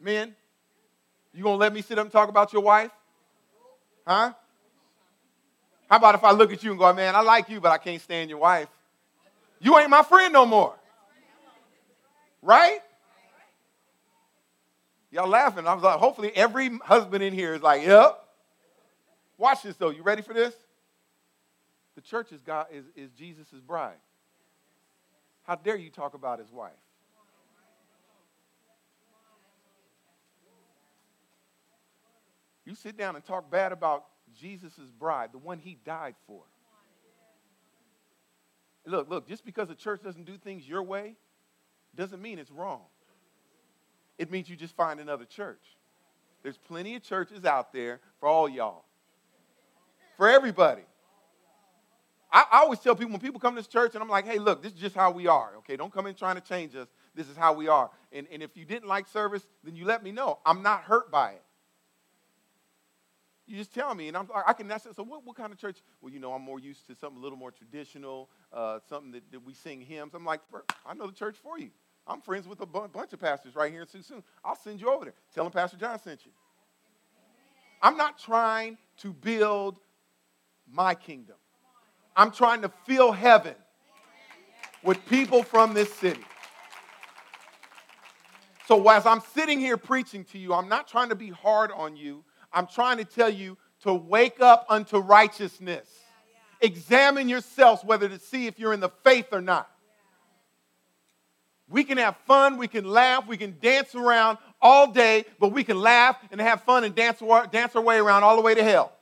Men, 0.00 0.34
you 1.34 1.42
gonna 1.42 1.56
let 1.56 1.72
me 1.72 1.82
sit 1.82 1.98
up 1.98 2.04
and 2.04 2.12
talk 2.12 2.28
about 2.28 2.52
your 2.52 2.62
wife? 2.62 2.90
Huh? 4.06 4.32
How 5.90 5.96
about 5.96 6.14
if 6.14 6.24
I 6.24 6.32
look 6.32 6.52
at 6.52 6.62
you 6.62 6.70
and 6.70 6.78
go, 6.78 6.92
man, 6.92 7.14
I 7.14 7.20
like 7.20 7.48
you, 7.48 7.60
but 7.60 7.70
I 7.70 7.78
can't 7.78 8.00
stand 8.00 8.30
your 8.30 8.38
wife? 8.38 8.68
You 9.60 9.78
ain't 9.78 9.90
my 9.90 10.02
friend 10.02 10.32
no 10.32 10.46
more. 10.46 10.74
Right? 12.42 12.80
Y'all 15.10 15.28
laughing. 15.28 15.66
I 15.66 15.74
was 15.74 15.82
like, 15.82 15.98
hopefully 15.98 16.32
every 16.34 16.76
husband 16.78 17.22
in 17.22 17.32
here 17.32 17.54
is 17.54 17.62
like, 17.62 17.82
yep. 17.82 18.20
Watch 19.38 19.62
this 19.62 19.76
though. 19.76 19.90
You 19.90 20.02
ready 20.02 20.22
for 20.22 20.34
this? 20.34 20.54
The 21.94 22.00
church 22.00 22.32
is 22.32 22.40
God 22.40 22.66
is, 22.72 22.84
is 22.96 23.10
Jesus' 23.12 23.60
bride. 23.66 23.96
How 25.44 25.54
dare 25.54 25.76
you 25.76 25.90
talk 25.90 26.14
about 26.14 26.38
his 26.38 26.50
wife? 26.50 26.72
You 32.64 32.74
sit 32.74 32.96
down 32.96 33.14
and 33.14 33.24
talk 33.24 33.50
bad 33.50 33.72
about 33.72 34.06
Jesus' 34.34 34.90
bride, 34.98 35.30
the 35.32 35.38
one 35.38 35.58
he 35.58 35.78
died 35.84 36.14
for. 36.26 36.42
Look, 38.86 39.08
look, 39.08 39.28
just 39.28 39.44
because 39.44 39.68
the 39.68 39.74
church 39.74 40.02
doesn't 40.02 40.24
do 40.24 40.36
things 40.36 40.66
your 40.66 40.82
way 40.82 41.16
doesn't 41.94 42.20
mean 42.20 42.38
it's 42.38 42.50
wrong. 42.50 42.82
It 44.18 44.30
means 44.30 44.48
you 44.48 44.56
just 44.56 44.76
find 44.76 45.00
another 45.00 45.24
church. 45.24 45.62
There's 46.42 46.58
plenty 46.58 46.94
of 46.96 47.02
churches 47.02 47.44
out 47.44 47.72
there 47.72 48.00
for 48.20 48.28
all 48.28 48.48
y'all, 48.48 48.84
for 50.16 50.28
everybody. 50.28 50.82
I, 52.34 52.46
I, 52.50 52.58
always 52.62 52.80
tell 52.80 52.96
people 52.96 53.12
when 53.12 53.20
people 53.20 53.38
come 53.38 53.54
to 53.54 53.60
this 53.60 53.68
church 53.68 53.94
and 53.94 54.02
I'm 54.02 54.08
like, 54.08 54.26
hey, 54.26 54.40
look, 54.40 54.60
this 54.60 54.72
is 54.72 54.78
just 54.80 54.96
how 54.96 55.12
we 55.12 55.28
are, 55.28 55.52
okay? 55.58 55.76
Don't 55.76 55.92
come 55.92 56.06
in 56.06 56.16
trying 56.16 56.34
to 56.34 56.40
change 56.40 56.74
us. 56.74 56.88
This 57.14 57.28
is 57.28 57.36
how 57.36 57.52
we 57.52 57.68
are. 57.68 57.90
And, 58.10 58.26
and 58.32 58.42
if 58.42 58.56
you 58.56 58.64
didn't 58.64 58.88
like 58.88 59.06
service, 59.06 59.46
then 59.62 59.76
you 59.76 59.84
let 59.84 60.02
me 60.02 60.10
know. 60.10 60.40
I'm 60.44 60.60
not 60.60 60.82
hurt 60.82 61.12
by 61.12 61.30
it. 61.30 61.42
You 63.46 63.56
just 63.56 63.72
tell 63.72 63.94
me, 63.94 64.08
and 64.08 64.16
I'm, 64.16 64.26
like, 64.26 64.44
I 64.48 64.52
can 64.52 64.68
ask. 64.70 64.88
So, 64.96 65.04
what, 65.04 65.24
what 65.24 65.36
kind 65.36 65.52
of 65.52 65.58
church? 65.58 65.76
Well, 66.00 66.12
you 66.12 66.18
know, 66.18 66.32
I'm 66.32 66.42
more 66.42 66.58
used 66.58 66.86
to 66.88 66.94
something 66.96 67.20
a 67.20 67.22
little 67.22 67.38
more 67.38 67.52
traditional, 67.52 68.30
uh, 68.52 68.80
something 68.88 69.12
that, 69.12 69.30
that, 69.30 69.44
we 69.44 69.52
sing 69.52 69.82
hymns. 69.82 70.14
I'm 70.14 70.24
like, 70.24 70.40
I 70.84 70.94
know 70.94 71.06
the 71.06 71.12
church 71.12 71.36
for 71.40 71.58
you. 71.58 71.70
I'm 72.06 72.20
friends 72.20 72.48
with 72.48 72.62
a 72.62 72.66
bunch 72.66 73.12
of 73.12 73.20
pastors 73.20 73.54
right 73.54 73.70
here 73.70 73.82
in 73.82 73.86
Suisun. 73.86 74.22
I'll 74.44 74.56
send 74.56 74.80
you 74.80 74.90
over 74.90 75.04
there. 75.04 75.14
Tell 75.34 75.44
them 75.44 75.52
Pastor 75.52 75.76
John 75.76 76.00
sent 76.00 76.24
you. 76.24 76.32
I'm 77.82 77.96
not 77.96 78.18
trying 78.18 78.78
to 78.98 79.12
build 79.12 79.78
my 80.66 80.94
kingdom. 80.94 81.36
I'm 82.16 82.30
trying 82.30 82.62
to 82.62 82.70
fill 82.86 83.12
heaven 83.12 83.54
with 84.82 85.04
people 85.06 85.42
from 85.42 85.74
this 85.74 85.92
city. 85.94 86.24
So, 88.66 88.88
as 88.88 89.04
I'm 89.04 89.20
sitting 89.34 89.60
here 89.60 89.76
preaching 89.76 90.24
to 90.26 90.38
you, 90.38 90.54
I'm 90.54 90.68
not 90.68 90.88
trying 90.88 91.10
to 91.10 91.14
be 91.14 91.28
hard 91.28 91.70
on 91.70 91.96
you. 91.96 92.24
I'm 92.52 92.66
trying 92.66 92.98
to 92.98 93.04
tell 93.04 93.28
you 93.28 93.58
to 93.82 93.92
wake 93.92 94.40
up 94.40 94.64
unto 94.70 94.98
righteousness. 94.98 95.86
Examine 96.60 97.28
yourselves 97.28 97.84
whether 97.84 98.08
to 98.08 98.18
see 98.18 98.46
if 98.46 98.58
you're 98.58 98.72
in 98.72 98.80
the 98.80 98.88
faith 99.02 99.26
or 99.32 99.42
not. 99.42 99.68
We 101.68 101.84
can 101.84 101.98
have 101.98 102.16
fun, 102.26 102.56
we 102.56 102.68
can 102.68 102.84
laugh, 102.84 103.26
we 103.26 103.36
can 103.36 103.56
dance 103.60 103.94
around 103.94 104.38
all 104.60 104.92
day, 104.92 105.24
but 105.40 105.48
we 105.48 105.64
can 105.64 105.78
laugh 105.78 106.16
and 106.30 106.40
have 106.40 106.62
fun 106.62 106.84
and 106.84 106.94
dance, 106.94 107.22
dance 107.50 107.74
our 107.74 107.82
way 107.82 107.98
around 107.98 108.22
all 108.22 108.36
the 108.36 108.42
way 108.42 108.54
to 108.54 108.62
hell 108.62 108.92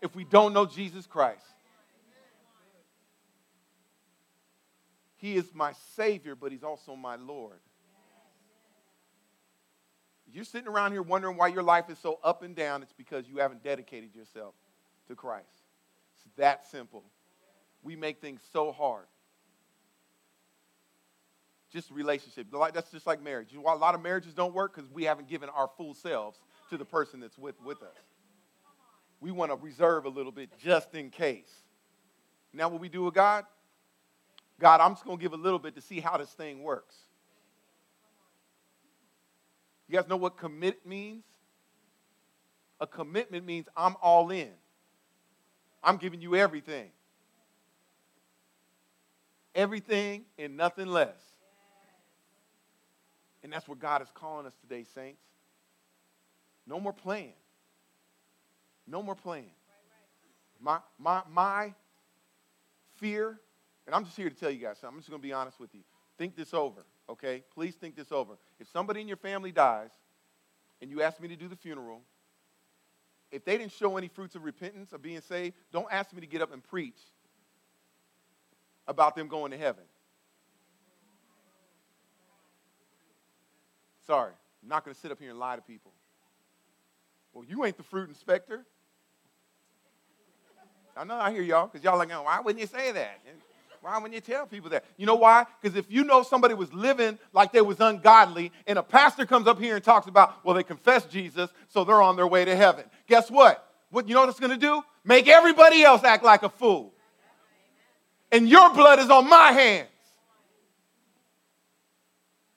if 0.00 0.14
we 0.14 0.24
don't 0.24 0.52
know 0.52 0.64
Jesus 0.66 1.06
Christ. 1.06 1.44
He 5.26 5.34
is 5.34 5.52
my 5.52 5.72
Savior, 5.96 6.36
but 6.36 6.52
He's 6.52 6.62
also 6.62 6.94
my 6.94 7.16
Lord. 7.16 7.58
You're 10.32 10.44
sitting 10.44 10.68
around 10.68 10.92
here 10.92 11.02
wondering 11.02 11.36
why 11.36 11.48
your 11.48 11.64
life 11.64 11.90
is 11.90 11.98
so 11.98 12.20
up 12.22 12.44
and 12.44 12.54
down, 12.54 12.80
it's 12.80 12.92
because 12.92 13.26
you 13.28 13.38
haven't 13.38 13.64
dedicated 13.64 14.14
yourself 14.14 14.54
to 15.08 15.16
Christ. 15.16 15.48
It's 16.14 16.36
that 16.36 16.64
simple. 16.70 17.02
We 17.82 17.96
make 17.96 18.20
things 18.20 18.40
so 18.52 18.70
hard. 18.70 19.06
Just 21.72 21.90
relationship. 21.90 22.46
That's 22.72 22.92
just 22.92 23.08
like 23.08 23.20
marriage. 23.20 23.48
You 23.50 23.60
know 23.60 23.74
a 23.74 23.74
lot 23.74 23.96
of 23.96 24.02
marriages 24.02 24.32
don't 24.32 24.54
work? 24.54 24.76
Because 24.76 24.88
we 24.92 25.02
haven't 25.02 25.26
given 25.26 25.48
our 25.48 25.68
full 25.76 25.94
selves 25.94 26.38
to 26.70 26.78
the 26.78 26.84
person 26.84 27.18
that's 27.18 27.36
with, 27.36 27.60
with 27.64 27.82
us. 27.82 27.98
We 29.20 29.32
want 29.32 29.50
to 29.50 29.56
reserve 29.56 30.04
a 30.04 30.08
little 30.08 30.30
bit 30.30 30.50
just 30.62 30.94
in 30.94 31.10
case. 31.10 31.50
Now, 32.52 32.68
what 32.68 32.80
we 32.80 32.88
do 32.88 33.02
with 33.02 33.14
God? 33.14 33.44
God, 34.60 34.80
I'm 34.80 34.92
just 34.92 35.04
going 35.04 35.18
to 35.18 35.22
give 35.22 35.32
a 35.32 35.36
little 35.36 35.58
bit 35.58 35.74
to 35.76 35.80
see 35.80 36.00
how 36.00 36.16
this 36.16 36.30
thing 36.30 36.62
works. 36.62 36.96
You 39.88 39.98
guys 39.98 40.08
know 40.08 40.16
what 40.16 40.36
commit 40.36 40.86
means? 40.86 41.24
A 42.80 42.86
commitment 42.86 43.46
means 43.46 43.66
I'm 43.76 43.96
all 44.02 44.30
in. 44.30 44.50
I'm 45.82 45.96
giving 45.96 46.20
you 46.20 46.36
everything. 46.36 46.90
everything 49.56 50.24
and 50.38 50.56
nothing 50.56 50.86
less. 50.86 51.16
And 53.42 53.52
that's 53.52 53.66
what 53.68 53.78
God 53.78 54.02
is 54.02 54.08
calling 54.14 54.46
us 54.46 54.52
today, 54.60 54.84
saints. 54.94 55.22
No 56.66 56.78
more 56.80 56.92
playing. 56.92 57.32
No 58.86 59.02
more 59.02 59.14
playing. 59.14 59.50
My, 60.60 60.78
my, 60.98 61.22
my 61.32 61.74
fear, 62.96 63.38
and 63.86 63.94
I'm 63.94 64.04
just 64.04 64.16
here 64.16 64.28
to 64.28 64.34
tell 64.34 64.50
you 64.50 64.58
guys 64.58 64.78
something. 64.78 64.96
I'm 64.96 65.00
just 65.00 65.10
going 65.10 65.22
to 65.22 65.26
be 65.26 65.32
honest 65.32 65.60
with 65.60 65.74
you. 65.74 65.80
Think 66.18 66.36
this 66.36 66.52
over, 66.54 66.84
okay? 67.08 67.44
Please 67.54 67.74
think 67.74 67.94
this 67.94 68.10
over. 68.10 68.34
If 68.58 68.68
somebody 68.68 69.00
in 69.00 69.08
your 69.08 69.16
family 69.16 69.52
dies 69.52 69.90
and 70.80 70.90
you 70.90 71.02
ask 71.02 71.20
me 71.20 71.28
to 71.28 71.36
do 71.36 71.46
the 71.48 71.56
funeral, 71.56 72.00
if 73.30 73.44
they 73.44 73.58
didn't 73.58 73.72
show 73.72 73.96
any 73.96 74.08
fruits 74.08 74.34
of 74.34 74.44
repentance 74.44 74.92
of 74.92 75.02
being 75.02 75.20
saved, 75.20 75.54
don't 75.72 75.88
ask 75.90 76.12
me 76.12 76.20
to 76.20 76.26
get 76.26 76.42
up 76.42 76.52
and 76.52 76.62
preach 76.62 76.98
about 78.88 79.16
them 79.16 79.28
going 79.28 79.50
to 79.50 79.58
heaven. 79.58 79.84
Sorry, 84.06 84.32
I'm 84.62 84.68
not 84.68 84.84
going 84.84 84.94
to 84.94 85.00
sit 85.00 85.10
up 85.10 85.18
here 85.18 85.30
and 85.30 85.38
lie 85.38 85.56
to 85.56 85.62
people. 85.62 85.92
Well, 87.32 87.44
you 87.44 87.64
ain't 87.64 87.76
the 87.76 87.82
fruit 87.82 88.08
inspector. 88.08 88.64
I 90.96 91.04
know 91.04 91.16
I 91.16 91.30
hear 91.30 91.42
y'all 91.42 91.66
because 91.66 91.84
y'all 91.84 91.98
like, 91.98 92.08
why 92.08 92.40
wouldn't 92.40 92.60
you 92.60 92.66
say 92.66 92.92
that? 92.92 93.20
Why 93.86 93.98
wouldn't 93.98 94.14
you 94.14 94.20
tell 94.20 94.46
people 94.46 94.70
that? 94.70 94.84
You 94.96 95.06
know 95.06 95.14
why? 95.14 95.46
Because 95.62 95.78
if 95.78 95.88
you 95.88 96.02
know 96.02 96.24
somebody 96.24 96.54
was 96.54 96.72
living 96.72 97.20
like 97.32 97.52
they 97.52 97.60
was 97.60 97.78
ungodly, 97.78 98.50
and 98.66 98.80
a 98.80 98.82
pastor 98.82 99.24
comes 99.24 99.46
up 99.46 99.60
here 99.60 99.76
and 99.76 99.84
talks 99.84 100.08
about, 100.08 100.44
well, 100.44 100.56
they 100.56 100.64
confessed 100.64 101.08
Jesus, 101.08 101.50
so 101.68 101.84
they're 101.84 102.02
on 102.02 102.16
their 102.16 102.26
way 102.26 102.44
to 102.44 102.56
heaven. 102.56 102.84
Guess 103.06 103.30
what? 103.30 103.64
What 103.90 104.08
you 104.08 104.14
know 104.14 104.22
what 104.22 104.28
it's 104.28 104.40
going 104.40 104.50
to 104.50 104.56
do? 104.56 104.82
Make 105.04 105.28
everybody 105.28 105.84
else 105.84 106.02
act 106.02 106.24
like 106.24 106.42
a 106.42 106.48
fool. 106.48 106.94
And 108.32 108.48
your 108.48 108.74
blood 108.74 108.98
is 108.98 109.08
on 109.08 109.28
my 109.28 109.52
hands. 109.52 109.88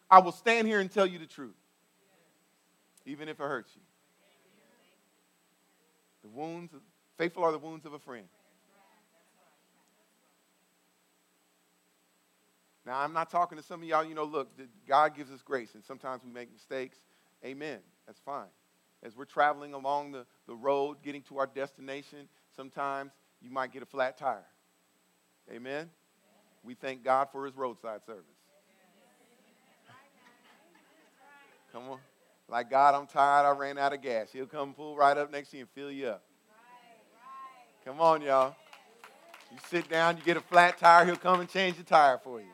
I 0.10 0.22
will 0.22 0.32
stand 0.32 0.68
here 0.68 0.80
and 0.80 0.92
tell 0.92 1.06
you 1.06 1.20
the 1.20 1.28
truth, 1.28 1.54
even 3.06 3.30
if 3.30 3.40
it 3.40 3.44
hurts 3.44 3.70
you. 3.76 3.82
The 6.24 6.30
wounds, 6.30 6.74
faithful 7.20 7.44
are 7.44 7.52
the 7.52 7.60
wounds 7.60 7.86
of 7.86 7.94
a 7.94 8.00
friend. 8.00 8.26
Now, 12.90 13.02
I'm 13.02 13.14
not 13.14 13.30
talking 13.30 13.56
to 13.56 13.64
some 13.64 13.84
of 13.84 13.88
y'all, 13.88 14.04
you 14.04 14.16
know, 14.16 14.24
look, 14.24 14.50
God 14.88 15.16
gives 15.16 15.30
us 15.30 15.44
grace, 15.44 15.76
and 15.76 15.86
sometimes 15.86 16.24
we 16.26 16.32
make 16.32 16.52
mistakes. 16.52 16.98
Amen. 17.46 17.78
That's 18.08 18.20
fine. 18.20 18.48
As 19.04 19.16
we're 19.16 19.26
traveling 19.26 19.76
along 19.76 20.12
the, 20.12 20.26
the 20.48 20.56
road, 20.56 21.04
getting 21.04 21.22
to 21.24 21.38
our 21.38 21.46
destination, 21.46 22.28
sometimes 22.56 23.12
you 23.44 23.52
might 23.52 23.72
get 23.72 23.84
a 23.84 23.86
flat 23.86 24.18
tire. 24.18 24.44
Amen. 25.54 25.88
We 26.64 26.74
thank 26.74 27.04
God 27.04 27.28
for 27.32 27.46
his 27.46 27.56
roadside 27.56 28.04
service. 28.08 28.24
Come 31.72 31.90
on. 31.92 32.00
Like, 32.48 32.72
God, 32.72 32.96
I'm 32.96 33.06
tired. 33.06 33.46
I 33.46 33.52
ran 33.52 33.78
out 33.78 33.94
of 33.94 34.02
gas. 34.02 34.30
He'll 34.34 34.48
come 34.48 34.74
pull 34.74 34.96
right 34.96 35.16
up 35.16 35.32
next 35.32 35.52
to 35.52 35.58
you 35.58 35.62
and 35.62 35.70
fill 35.76 35.92
you 35.92 36.08
up. 36.08 36.24
Come 37.86 38.02
on, 38.02 38.24
y'all. 38.24 38.56
You 39.52 39.60
sit 39.70 39.88
down, 39.88 40.18
you 40.18 40.24
get 40.24 40.38
a 40.38 40.42
flat 40.42 40.80
tire, 40.80 41.06
he'll 41.06 41.18
come 41.18 41.40
and 41.40 41.48
change 41.48 41.78
the 41.78 41.84
tire 41.84 42.18
for 42.18 42.40
you 42.40 42.48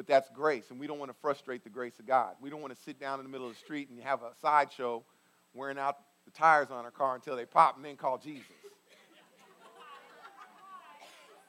but 0.00 0.06
that's 0.06 0.30
grace. 0.30 0.64
And 0.70 0.80
we 0.80 0.86
don't 0.86 0.98
want 0.98 1.10
to 1.10 1.16
frustrate 1.20 1.62
the 1.62 1.68
grace 1.68 1.98
of 1.98 2.06
God. 2.06 2.34
We 2.40 2.48
don't 2.48 2.62
want 2.62 2.74
to 2.74 2.82
sit 2.84 2.98
down 2.98 3.20
in 3.20 3.26
the 3.26 3.30
middle 3.30 3.46
of 3.46 3.52
the 3.52 3.58
street 3.58 3.90
and 3.90 4.00
have 4.00 4.22
a 4.22 4.30
sideshow 4.40 5.04
wearing 5.52 5.76
out 5.76 5.98
the 6.24 6.30
tires 6.30 6.68
on 6.70 6.86
our 6.86 6.90
car 6.90 7.16
until 7.16 7.36
they 7.36 7.44
pop 7.44 7.76
and 7.76 7.84
then 7.84 7.96
call 7.96 8.16
Jesus. 8.16 8.40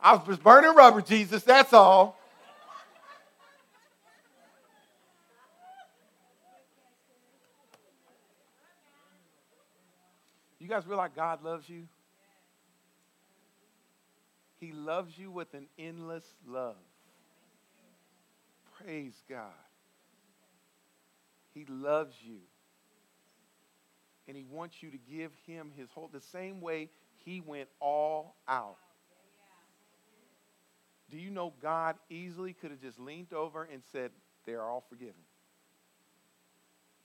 I 0.01 0.15
was 0.15 0.27
just 0.27 0.43
burning 0.43 0.75
rubber, 0.75 1.01
Jesus, 1.01 1.43
that's 1.43 1.71
all. 1.71 2.19
You 10.59 10.67
guys 10.67 10.85
realize 10.85 11.11
God 11.15 11.41
loves 11.41 11.69
you? 11.69 11.87
He 14.59 14.73
loves 14.73 15.17
you 15.17 15.31
with 15.31 15.53
an 15.53 15.67
endless 15.79 16.25
love. 16.45 16.75
Praise 18.83 19.23
God. 19.29 19.51
He 21.53 21.65
loves 21.65 22.15
you. 22.21 22.37
And 24.27 24.37
he 24.37 24.45
wants 24.45 24.81
you 24.81 24.91
to 24.91 24.97
give 24.97 25.31
him 25.45 25.71
his 25.75 25.89
whole, 25.89 26.09
the 26.11 26.21
same 26.21 26.61
way 26.61 26.89
he 27.17 27.41
went 27.41 27.67
all 27.79 28.35
out. 28.47 28.77
Do 31.09 31.17
you 31.17 31.29
know 31.29 31.53
God 31.61 31.97
easily 32.09 32.53
could 32.53 32.71
have 32.71 32.79
just 32.79 32.97
leaned 32.97 33.33
over 33.33 33.67
and 33.71 33.81
said, 33.91 34.11
They're 34.45 34.63
all 34.63 34.85
forgiven? 34.89 35.13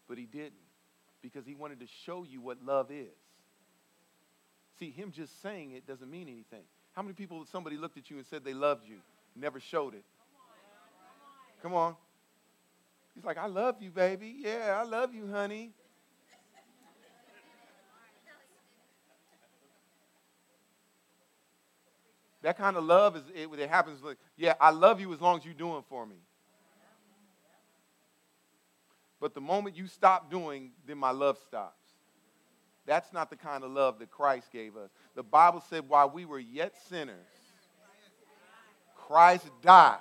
But 0.09 0.19
he 0.19 0.27
didn't 0.27 0.53
because 1.21 1.45
he 1.45 1.55
wanted 1.57 1.81
to 1.81 1.87
show 2.05 2.25
you 2.25 2.41
what 2.41 2.65
love 2.65 2.93
is. 2.93 3.09
See, 4.79 4.91
him 4.91 5.11
just 5.11 5.43
saying 5.43 5.73
it 5.73 5.87
doesn't 5.87 6.09
mean 6.09 6.29
anything. 6.29 6.63
How 6.93 7.03
many 7.03 7.15
people, 7.15 7.45
somebody 7.51 7.77
looked 7.77 7.99
at 7.99 8.09
you 8.09 8.19
and 8.19 8.27
said 8.27 8.45
they 8.45 8.55
loved 8.55 8.87
you, 8.87 8.99
never 9.35 9.59
showed 9.59 9.95
it? 9.95 10.05
Come 11.63 11.75
on. 11.75 11.97
He's 13.15 13.25
like, 13.25 13.39
I 13.39 13.47
love 13.47 13.77
you, 13.81 13.91
baby. 13.91 14.37
Yeah, 14.39 14.79
I 14.81 14.87
love 14.87 15.15
you, 15.15 15.27
honey. 15.31 15.73
That 22.43 22.59
kind 22.59 22.77
of 22.77 22.85
love 22.85 23.17
is 23.17 23.23
it, 23.35 23.49
it 23.59 23.69
happens 23.69 24.03
like, 24.03 24.19
yeah, 24.37 24.55
I 24.61 24.71
love 24.71 25.01
you 25.01 25.13
as 25.13 25.21
long 25.21 25.39
as 25.39 25.45
you're 25.45 25.55
doing 25.55 25.83
for 25.89 26.07
me. 26.07 26.17
But 29.19 29.35
the 29.35 29.41
moment 29.41 29.77
you 29.77 29.87
stop 29.87 30.31
doing, 30.31 30.71
then 30.87 30.99
my 30.99 31.11
love 31.11 31.39
stops. 31.47 31.83
That's 32.85 33.13
not 33.13 33.31
the 33.31 33.37
kind 33.37 33.65
of 33.65 33.71
love 33.71 33.99
that 33.99 34.11
Christ 34.11 34.53
gave 34.53 34.77
us. 34.77 34.91
The 35.17 35.23
Bible 35.23 35.65
said, 35.69 35.89
while 35.89 36.09
we 36.09 36.25
were 36.25 36.39
yet 36.39 36.75
sinners, 36.89 37.17
Christ 38.95 39.49
died 39.63 39.99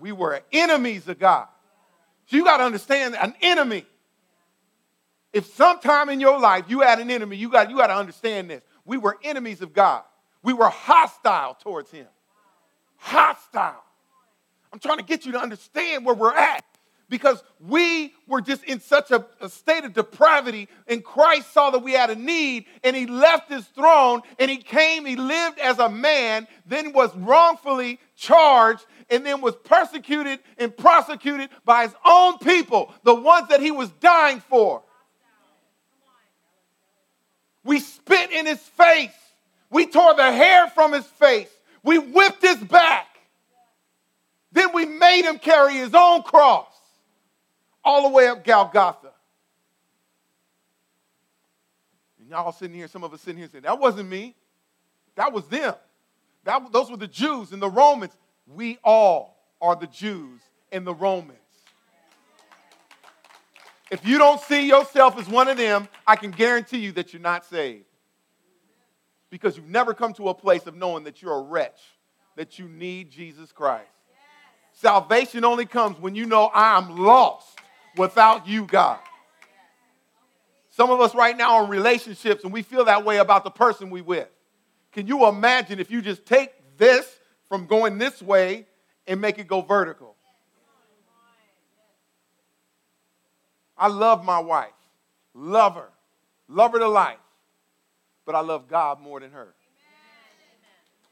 we 0.00 0.12
were 0.12 0.40
enemies 0.52 1.06
of 1.08 1.18
God. 1.18 1.46
So 2.26 2.36
you 2.36 2.44
got 2.44 2.58
to 2.58 2.64
understand 2.64 3.16
an 3.16 3.34
enemy. 3.42 3.84
If 5.32 5.46
sometime 5.54 6.08
in 6.08 6.20
your 6.20 6.38
life 6.38 6.64
you 6.68 6.80
had 6.80 6.98
an 6.98 7.10
enemy, 7.10 7.36
you 7.36 7.48
got, 7.48 7.70
you 7.70 7.76
got 7.76 7.88
to 7.88 7.96
understand 7.96 8.50
this. 8.50 8.62
We 8.84 8.98
were 8.98 9.18
enemies 9.22 9.62
of 9.62 9.72
God. 9.72 10.02
We 10.42 10.52
were 10.52 10.68
hostile 10.68 11.54
towards 11.54 11.90
him. 11.90 12.06
Hostile. 12.96 13.84
I'm 14.72 14.78
trying 14.78 14.98
to 14.98 15.04
get 15.04 15.26
you 15.26 15.32
to 15.32 15.38
understand 15.38 16.04
where 16.04 16.14
we're 16.14 16.34
at 16.34 16.64
because 17.10 17.42
we 17.58 18.14
were 18.26 18.40
just 18.40 18.64
in 18.64 18.80
such 18.80 19.10
a, 19.10 19.26
a, 19.40 19.48
state 19.50 19.84
of 19.84 19.92
depravity, 19.92 20.68
and 20.86 21.04
Christ 21.04 21.52
saw 21.52 21.70
that 21.70 21.80
we 21.80 21.92
had 21.92 22.08
a 22.08 22.14
need, 22.14 22.64
and 22.84 22.96
he 22.96 23.04
left 23.06 23.50
his 23.50 23.66
throne, 23.66 24.22
and 24.38 24.50
he 24.50 24.56
came, 24.56 25.04
he 25.04 25.16
lived 25.16 25.58
as 25.58 25.78
a 25.80 25.90
man, 25.90 26.46
then 26.64 26.92
was 26.92 27.14
wrongfully 27.16 27.98
charged, 28.16 28.86
and 29.10 29.26
then 29.26 29.40
was 29.40 29.56
persecuted 29.56 30.38
and 30.56 30.74
prosecuted 30.74 31.50
by 31.64 31.82
his 31.82 31.94
own 32.06 32.38
people, 32.38 32.94
the 33.02 33.14
ones 33.14 33.48
that 33.48 33.60
he 33.60 33.72
was 33.72 33.90
dying 34.00 34.40
for. 34.48 34.82
We 37.64 37.80
spit 37.80 38.30
in 38.30 38.46
his 38.46 38.60
face. 38.60 39.10
We 39.68 39.86
tore 39.86 40.14
the 40.14 40.32
hair 40.32 40.68
from 40.68 40.92
his 40.92 41.04
face. 41.04 41.50
We 41.82 41.98
whipped 41.98 42.40
his 42.40 42.56
back. 42.56 43.06
Then 44.52 44.72
we 44.72 44.86
made 44.86 45.24
him 45.24 45.38
carry 45.38 45.74
his 45.74 45.94
own 45.94 46.22
cross 46.22 46.70
all 47.84 48.08
the 48.08 48.14
way 48.14 48.26
up 48.28 48.44
Golgotha. 48.44 49.12
And 52.18 52.28
y'all 52.28 52.52
sitting 52.52 52.76
here, 52.76 52.88
some 52.88 53.04
of 53.04 53.12
us 53.14 53.20
sitting 53.20 53.38
here 53.38 53.48
saying, 53.50 53.64
that 53.64 53.78
wasn't 53.78 54.08
me. 54.08 54.34
That 55.16 55.32
was 55.32 55.46
them. 55.48 55.74
That, 56.44 56.72
those 56.72 56.90
were 56.90 56.96
the 56.96 57.08
Jews 57.08 57.52
and 57.52 57.60
the 57.60 57.70
Romans. 57.70 58.12
We 58.46 58.78
all 58.84 59.36
are 59.60 59.76
the 59.76 59.86
Jews 59.86 60.40
and 60.72 60.86
the 60.86 60.94
Romans. 60.94 61.38
If 63.90 64.06
you 64.06 64.18
don't 64.18 64.40
see 64.40 64.68
yourself 64.68 65.18
as 65.18 65.28
one 65.28 65.48
of 65.48 65.56
them, 65.56 65.88
I 66.06 66.14
can 66.16 66.30
guarantee 66.30 66.78
you 66.78 66.92
that 66.92 67.12
you're 67.12 67.20
not 67.20 67.44
saved. 67.44 67.84
Because 69.30 69.56
you've 69.56 69.68
never 69.68 69.94
come 69.94 70.12
to 70.14 70.28
a 70.28 70.34
place 70.34 70.66
of 70.66 70.76
knowing 70.76 71.04
that 71.04 71.22
you're 71.22 71.36
a 71.36 71.42
wretch, 71.42 71.80
that 72.36 72.58
you 72.58 72.68
need 72.68 73.10
Jesus 73.10 73.52
Christ. 73.52 73.90
Salvation 74.72 75.44
only 75.44 75.66
comes 75.66 75.98
when 75.98 76.14
you 76.14 76.24
know 76.26 76.46
I 76.46 76.78
am 76.78 76.96
lost 76.96 77.58
without 77.96 78.46
you, 78.46 78.66
God. 78.66 78.98
Some 80.70 80.90
of 80.90 81.00
us 81.00 81.14
right 81.14 81.36
now 81.36 81.56
are 81.56 81.64
in 81.64 81.70
relationships 81.70 82.44
and 82.44 82.52
we 82.52 82.62
feel 82.62 82.84
that 82.86 83.04
way 83.04 83.18
about 83.18 83.44
the 83.44 83.50
person 83.50 83.90
we 83.90 84.00
with. 84.00 84.28
Can 84.92 85.06
you 85.06 85.26
imagine 85.26 85.78
if 85.78 85.90
you 85.90 86.00
just 86.00 86.24
take 86.24 86.52
this 86.76 87.18
from 87.50 87.66
going 87.66 87.98
this 87.98 88.22
way 88.22 88.66
and 89.06 89.20
make 89.20 89.38
it 89.38 89.48
go 89.48 89.60
vertical. 89.60 90.14
I 93.76 93.88
love 93.88 94.24
my 94.24 94.38
wife, 94.38 94.68
love 95.34 95.74
her, 95.74 95.88
love 96.48 96.72
her 96.72 96.78
to 96.78 96.88
life, 96.88 97.18
but 98.24 98.34
I 98.34 98.40
love 98.40 98.68
God 98.68 99.00
more 99.00 99.18
than 99.20 99.32
her. 99.32 99.54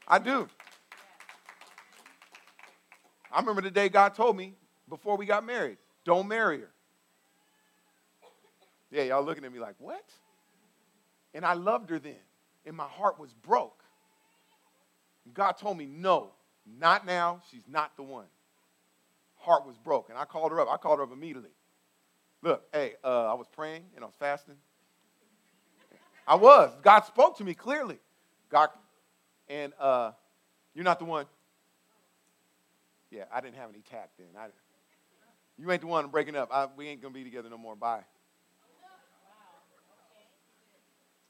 I 0.07 0.19
do. 0.19 0.47
I 3.31 3.39
remember 3.39 3.61
the 3.61 3.71
day 3.71 3.89
God 3.89 4.15
told 4.15 4.37
me 4.37 4.55
before 4.87 5.17
we 5.17 5.25
got 5.25 5.45
married, 5.45 5.77
don't 6.05 6.27
marry 6.27 6.59
her. 6.59 6.71
Yeah, 8.91 9.03
y'all 9.03 9.23
looking 9.23 9.45
at 9.45 9.53
me 9.53 9.59
like, 9.59 9.75
what? 9.77 10.03
And 11.33 11.45
I 11.45 11.53
loved 11.53 11.89
her 11.91 11.99
then, 11.99 12.15
and 12.65 12.75
my 12.75 12.87
heart 12.87 13.19
was 13.19 13.33
broke. 13.33 13.83
God 15.33 15.53
told 15.53 15.77
me, 15.77 15.85
no, 15.85 16.31
not 16.65 17.05
now. 17.05 17.41
She's 17.51 17.67
not 17.67 17.95
the 17.95 18.03
one. 18.03 18.25
Heart 19.35 19.65
was 19.65 19.77
broke. 19.77 20.09
And 20.09 20.17
I 20.17 20.25
called 20.25 20.51
her 20.51 20.59
up. 20.59 20.67
I 20.69 20.77
called 20.77 20.99
her 20.99 21.03
up 21.03 21.13
immediately. 21.13 21.51
Look, 22.41 22.63
hey, 22.73 22.93
uh, 23.03 23.31
I 23.31 23.33
was 23.33 23.47
praying 23.51 23.83
and 23.95 24.03
I 24.03 24.07
was 24.07 24.15
fasting. 24.19 24.55
I 26.27 26.35
was. 26.35 26.71
God 26.81 27.01
spoke 27.01 27.37
to 27.37 27.43
me 27.43 27.53
clearly. 27.53 27.99
God, 28.49 28.69
and 29.47 29.73
uh, 29.79 30.11
you're 30.73 30.85
not 30.85 30.99
the 30.99 31.05
one. 31.05 31.25
Yeah, 33.11 33.23
I 33.33 33.41
didn't 33.41 33.55
have 33.55 33.69
any 33.69 33.81
tact 33.81 34.17
then. 34.17 34.27
I, 34.37 34.47
you 35.59 35.69
ain't 35.71 35.81
the 35.81 35.87
one 35.87 36.07
breaking 36.07 36.37
up. 36.37 36.49
I, 36.51 36.67
we 36.77 36.87
ain't 36.87 37.01
gonna 37.01 37.13
be 37.13 37.23
together 37.23 37.49
no 37.49 37.57
more. 37.57 37.75
Bye. 37.75 38.03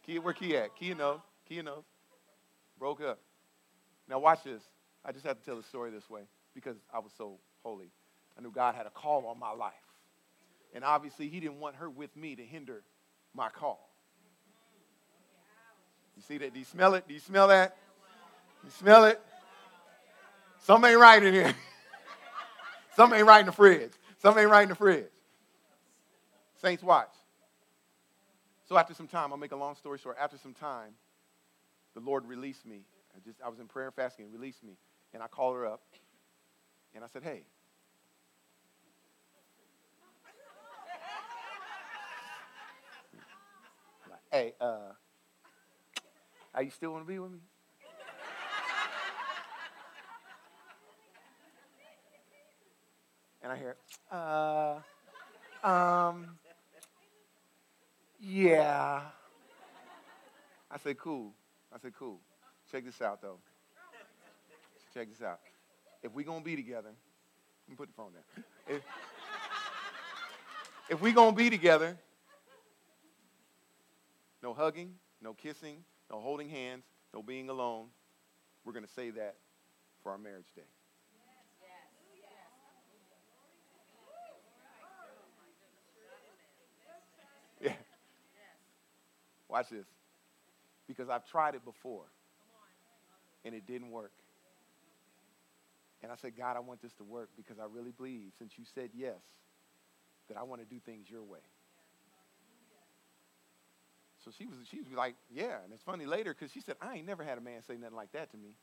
Kia, 0.06 0.22
where 0.22 0.34
Kia 0.34 0.64
at? 0.64 0.76
Kia 0.76 0.94
knows. 0.94 1.20
Kia 1.48 1.64
knows. 1.64 1.84
Broke 2.78 3.02
up. 3.02 3.20
Now 4.08 4.20
watch 4.20 4.44
this. 4.44 4.62
I 5.04 5.12
just 5.12 5.26
have 5.26 5.40
to 5.40 5.46
tell 5.46 5.58
the 5.58 5.64
story 5.64 5.92
this 5.92 6.10
way 6.10 6.22
because 6.54 6.78
I 6.94 7.00
was 7.00 7.12
so 7.18 7.40
holy. 7.64 7.92
I 8.38 8.42
knew 8.42 8.52
God 8.52 8.76
had 8.76 8.86
a 8.86 8.92
call 8.92 9.26
on 9.28 9.40
my 9.40 9.52
life. 9.52 9.74
And 10.74 10.84
obviously, 10.84 11.28
He 11.30 11.40
didn't 11.40 11.60
want 11.60 11.78
her 11.78 11.90
with 11.90 12.16
me 12.16 12.36
to 12.36 12.44
hinder 12.44 12.84
my 13.34 13.50
call. 13.50 13.90
You 16.16 16.22
see 16.22 16.38
that? 16.38 16.54
Do 16.54 16.60
you 16.60 16.66
smell 16.66 16.94
it? 16.94 17.08
Do 17.08 17.14
you 17.14 17.20
smell 17.20 17.48
that? 17.48 17.78
You 18.64 18.70
smell 18.72 19.06
it? 19.06 19.20
Something 20.66 20.92
ain't 20.92 21.00
right 21.00 21.24
in 21.24 21.34
here. 21.34 21.56
Something 22.96 23.20
ain't 23.20 23.28
right 23.28 23.40
in 23.40 23.46
the 23.48 23.52
fridge. 23.52 23.92
Something 24.20 24.44
ain't 24.44 24.52
right 24.52 24.64
in 24.64 24.70
the 24.70 24.76
fridge. 24.76 25.06
Saints, 26.62 26.84
watch. 26.84 27.14
So 28.68 28.78
after 28.78 28.94
some 28.94 29.08
time, 29.08 29.32
I'll 29.32 29.38
make 29.38 29.54
a 29.54 29.56
long 29.56 29.76
story 29.76 29.98
short. 29.98 30.18
After 30.20 30.38
some 30.38 30.54
time, 30.54 30.92
the 31.96 32.02
Lord 32.02 32.26
released 32.26 32.66
me. 32.66 32.82
I 33.16 33.20
just 33.26 33.42
I 33.44 33.50
was 33.50 33.60
in 33.60 33.68
prayer 33.68 33.88
and 33.88 33.96
fasting 33.96 34.26
and 34.26 34.34
released 34.34 34.64
me. 34.64 34.74
And 35.14 35.24
I 35.24 35.28
called 35.28 35.56
her 35.56 35.66
up 35.66 35.82
and 36.94 37.04
I 37.04 37.08
said, 37.08 37.24
Hey. 37.24 37.44
hey, 44.32 44.54
uh, 44.62 44.92
are 46.54 46.64
you 46.64 46.72
still 46.72 46.92
want 46.92 47.06
to 47.06 47.08
be 47.08 47.18
with 47.20 47.32
me? 47.32 47.40
And 53.50 53.58
I 53.58 53.62
hear, 53.62 53.76
uh, 54.12 55.68
um, 55.68 56.28
yeah. 58.22 59.02
I 60.70 60.78
said, 60.78 61.00
cool. 61.00 61.34
I 61.74 61.80
said, 61.80 61.94
cool. 61.98 62.20
Check 62.72 62.86
this 62.86 63.02
out, 63.02 63.24
though. 63.24 63.40
Check 64.94 65.10
this 65.10 65.24
out. 65.26 65.40
If 66.04 66.14
we're 66.14 66.26
going 66.26 66.42
to 66.42 66.46
be 66.46 66.56
together, 66.56 66.90
let 66.90 67.70
me 67.70 67.76
put 67.76 67.88
the 67.88 67.94
phone 67.96 68.12
down. 68.12 68.44
If, 68.68 68.84
if 70.92 71.02
we're 71.02 71.14
going 71.14 71.32
to 71.32 71.38
be 71.38 71.50
together, 71.50 71.98
no 74.44 74.54
hugging, 74.54 74.94
no 75.24 75.34
kissing, 75.34 75.78
no 76.12 76.20
holding 76.20 76.50
hands, 76.50 76.84
no 77.16 77.24
being 77.24 77.50
alone. 77.50 77.88
We're 78.64 78.74
going 78.74 78.86
to 78.86 78.94
say 78.94 79.10
that 79.10 79.38
for 80.04 80.12
our 80.12 80.20
marriage 80.20 80.54
day. 80.56 80.62
Watch 89.50 89.70
this. 89.70 89.86
Because 90.88 91.10
I've 91.10 91.26
tried 91.26 91.56
it 91.56 91.66
before 91.66 92.06
and 93.44 93.54
it 93.54 93.66
didn't 93.68 93.92
work. 93.92 94.12
And 96.02 96.12
I 96.12 96.16
said, 96.16 96.38
God, 96.38 96.56
I 96.56 96.60
want 96.60 96.82
this 96.82 96.94
to 96.94 97.04
work 97.04 97.30
because 97.36 97.60
I 97.60 97.66
really 97.70 97.92
believe, 97.92 98.32
since 98.38 98.54
you 98.58 98.64
said 98.74 98.92
yes, 98.96 99.20
that 100.30 100.38
I 100.38 100.44
want 100.44 100.62
to 100.62 100.68
do 100.68 100.80
things 100.80 101.10
your 101.10 101.24
way. 101.24 101.40
So 104.24 104.32
she 104.38 104.46
was, 104.46 104.56
she 104.70 104.78
was 104.78 104.88
like, 104.96 105.16
yeah. 105.34 105.58
And 105.64 105.74
it's 105.74 105.84
funny 105.84 106.06
later 106.06 106.34
because 106.34 106.52
she 106.52 106.62
said, 106.62 106.76
I 106.82 106.96
ain't 106.96 107.08
never 107.08 107.24
had 107.24 107.38
a 107.38 107.42
man 107.42 107.62
say 107.68 107.76
nothing 107.76 107.96
like 107.96 108.12
that 108.14 108.32
to 108.32 108.38
me. 108.38 108.56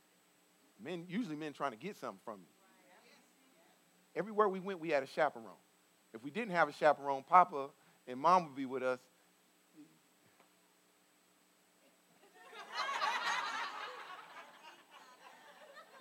Men, 0.83 1.05
usually 1.09 1.37
men 1.37 1.53
trying 1.53 1.73
to 1.73 1.79
get 1.79 1.97
something 1.97 2.21
from 2.25 2.41
me. 2.41 2.49
Everywhere 4.15 4.49
we 4.49 4.61
went, 4.61 4.81
we 4.81 4.91
had 4.91 5.03
a 5.03 5.07
chaperone. 5.07 5.47
If 6.15 6.23
we 6.23 6.31
didn't 6.31 6.55
have 6.55 6.69
a 6.69 6.73
chaperone, 6.73 7.23
Papa 7.29 7.69
and 8.07 8.19
Mom 8.19 8.45
would 8.45 8.57
be 8.57 8.65
with 8.67 8.83
us. 8.83 8.99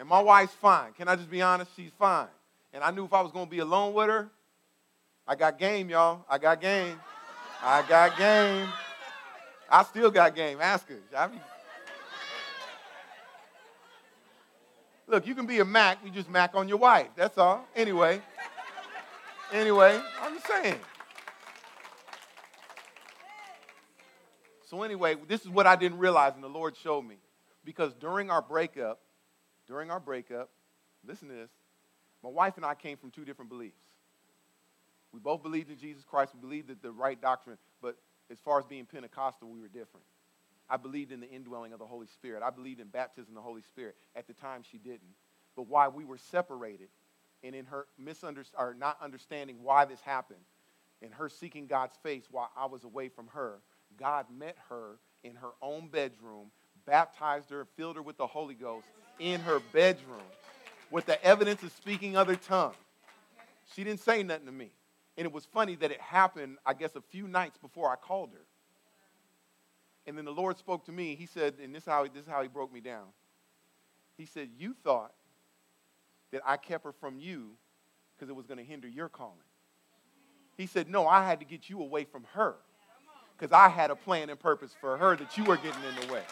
And 0.05 0.09
my 0.11 0.21
wife's 0.21 0.53
fine. 0.53 0.93
Can 0.93 1.07
I 1.07 1.15
just 1.15 1.31
be 1.31 1.41
honest? 1.41 1.71
She's 1.75 1.89
fine. 1.97 2.27
And 2.71 2.83
I 2.83 2.91
knew 2.91 3.05
if 3.05 3.13
I 3.13 3.21
was 3.21 3.31
going 3.31 3.45
to 3.45 3.49
be 3.49 3.57
alone 3.57 3.91
with 3.95 4.07
her, 4.07 4.29
I 5.27 5.33
got 5.33 5.57
game, 5.57 5.89
y'all. 5.89 6.23
I 6.29 6.37
got 6.37 6.61
game. 6.61 6.99
I 7.59 7.81
got 7.89 8.15
game. 8.15 8.69
I 9.67 9.83
still 9.83 10.11
got 10.11 10.35
game. 10.35 10.59
Ask 10.61 10.87
her. 10.89 10.99
I 11.17 11.25
mean, 11.25 11.41
look, 15.07 15.25
you 15.25 15.33
can 15.33 15.47
be 15.47 15.57
a 15.57 15.65
Mac. 15.65 15.97
You 16.05 16.11
just 16.11 16.29
Mac 16.29 16.53
on 16.53 16.69
your 16.69 16.77
wife. 16.77 17.07
That's 17.15 17.39
all. 17.39 17.65
Anyway. 17.75 18.21
Anyway, 19.51 19.99
I'm 20.21 20.35
just 20.35 20.45
saying. 20.45 20.79
So 24.67 24.83
anyway, 24.83 25.15
this 25.27 25.41
is 25.41 25.49
what 25.49 25.65
I 25.65 25.75
didn't 25.75 25.97
realize, 25.97 26.33
and 26.35 26.43
the 26.43 26.47
Lord 26.47 26.77
showed 26.77 27.01
me. 27.01 27.15
Because 27.63 27.95
during 27.95 28.29
our 28.29 28.43
breakup, 28.43 28.99
during 29.67 29.91
our 29.91 29.99
breakup, 29.99 30.49
listen 31.07 31.27
to 31.27 31.33
this, 31.33 31.49
my 32.23 32.29
wife 32.29 32.57
and 32.57 32.65
I 32.65 32.75
came 32.75 32.97
from 32.97 33.11
two 33.11 33.25
different 33.25 33.49
beliefs. 33.49 33.77
We 35.11 35.19
both 35.19 35.43
believed 35.43 35.69
in 35.69 35.77
Jesus 35.77 36.03
Christ. 36.03 36.33
We 36.33 36.41
believed 36.41 36.67
that 36.69 36.81
the 36.81 36.91
right 36.91 37.19
doctrine, 37.21 37.57
but 37.81 37.95
as 38.31 38.39
far 38.39 38.59
as 38.59 38.65
being 38.65 38.85
Pentecostal, 38.85 39.49
we 39.49 39.61
were 39.61 39.67
different. 39.67 40.05
I 40.69 40.77
believed 40.77 41.11
in 41.11 41.19
the 41.19 41.29
indwelling 41.29 41.73
of 41.73 41.79
the 41.79 41.85
Holy 41.85 42.07
Spirit. 42.07 42.41
I 42.43 42.49
believed 42.49 42.79
in 42.79 42.87
baptism 42.87 43.29
of 43.29 43.35
the 43.35 43.41
Holy 43.41 43.61
Spirit. 43.61 43.95
At 44.15 44.27
the 44.27 44.33
time, 44.33 44.63
she 44.69 44.77
didn't. 44.77 45.13
But 45.55 45.67
why 45.67 45.87
we 45.87 46.03
were 46.03 46.17
separated, 46.17 46.89
and 47.43 47.55
in 47.55 47.65
her 47.65 47.85
misunderstanding 47.97 48.67
or 48.67 48.73
not 48.73 48.97
understanding 49.01 49.57
why 49.61 49.85
this 49.85 50.01
happened, 50.01 50.39
and 51.01 51.13
her 51.13 51.29
seeking 51.29 51.67
God's 51.67 51.95
face 52.01 52.25
while 52.31 52.49
I 52.57 52.65
was 52.65 52.83
away 52.83 53.09
from 53.09 53.27
her, 53.27 53.59
God 53.97 54.25
met 54.35 54.57
her 54.69 54.99
in 55.23 55.35
her 55.35 55.51
own 55.61 55.87
bedroom, 55.87 56.47
baptized 56.85 57.51
her, 57.51 57.65
filled 57.77 57.95
her 57.95 58.01
with 58.01 58.17
the 58.17 58.27
Holy 58.27 58.55
Ghost 58.55 58.87
in 59.19 59.41
her 59.41 59.59
bedroom 59.71 60.19
with 60.91 61.05
the 61.05 61.23
evidence 61.23 61.63
of 61.63 61.71
speaking 61.71 62.15
other 62.15 62.35
tongues. 62.35 62.75
She 63.73 63.83
didn't 63.83 64.01
say 64.01 64.23
nothing 64.23 64.45
to 64.45 64.51
me. 64.51 64.71
And 65.17 65.25
it 65.25 65.31
was 65.31 65.45
funny 65.45 65.75
that 65.75 65.91
it 65.91 66.01
happened, 66.01 66.57
I 66.65 66.73
guess, 66.73 66.95
a 66.95 67.01
few 67.01 67.27
nights 67.27 67.57
before 67.57 67.89
I 67.89 67.95
called 67.95 68.31
her. 68.33 68.45
And 70.07 70.17
then 70.17 70.25
the 70.25 70.31
Lord 70.31 70.57
spoke 70.57 70.85
to 70.85 70.91
me. 70.91 71.15
He 71.15 71.25
said, 71.25 71.55
and 71.61 71.73
this 71.73 71.83
is 71.83 71.89
how, 71.89 72.03
this 72.03 72.23
is 72.23 72.27
how 72.27 72.41
he 72.41 72.47
broke 72.47 72.71
me 72.71 72.79
down. 72.79 73.05
He 74.17 74.25
said, 74.25 74.49
You 74.57 74.75
thought 74.83 75.13
that 76.31 76.41
I 76.45 76.57
kept 76.57 76.83
her 76.83 76.91
from 76.91 77.17
you 77.17 77.51
because 78.15 78.29
it 78.29 78.35
was 78.35 78.45
going 78.45 78.57
to 78.57 78.63
hinder 78.63 78.87
your 78.87 79.09
calling. 79.09 79.37
He 80.57 80.67
said, 80.67 80.89
No, 80.89 81.07
I 81.07 81.25
had 81.25 81.39
to 81.39 81.45
get 81.45 81.69
you 81.69 81.81
away 81.81 82.03
from 82.03 82.25
her 82.33 82.55
because 83.37 83.51
I 83.51 83.67
had 83.67 83.91
a 83.91 83.95
plan 83.95 84.29
and 84.29 84.39
purpose 84.39 84.73
for 84.79 84.97
her 84.97 85.15
that 85.15 85.37
you 85.37 85.43
were 85.43 85.57
getting 85.57 85.83
in 85.83 86.07
the 86.07 86.13
way. 86.13 86.23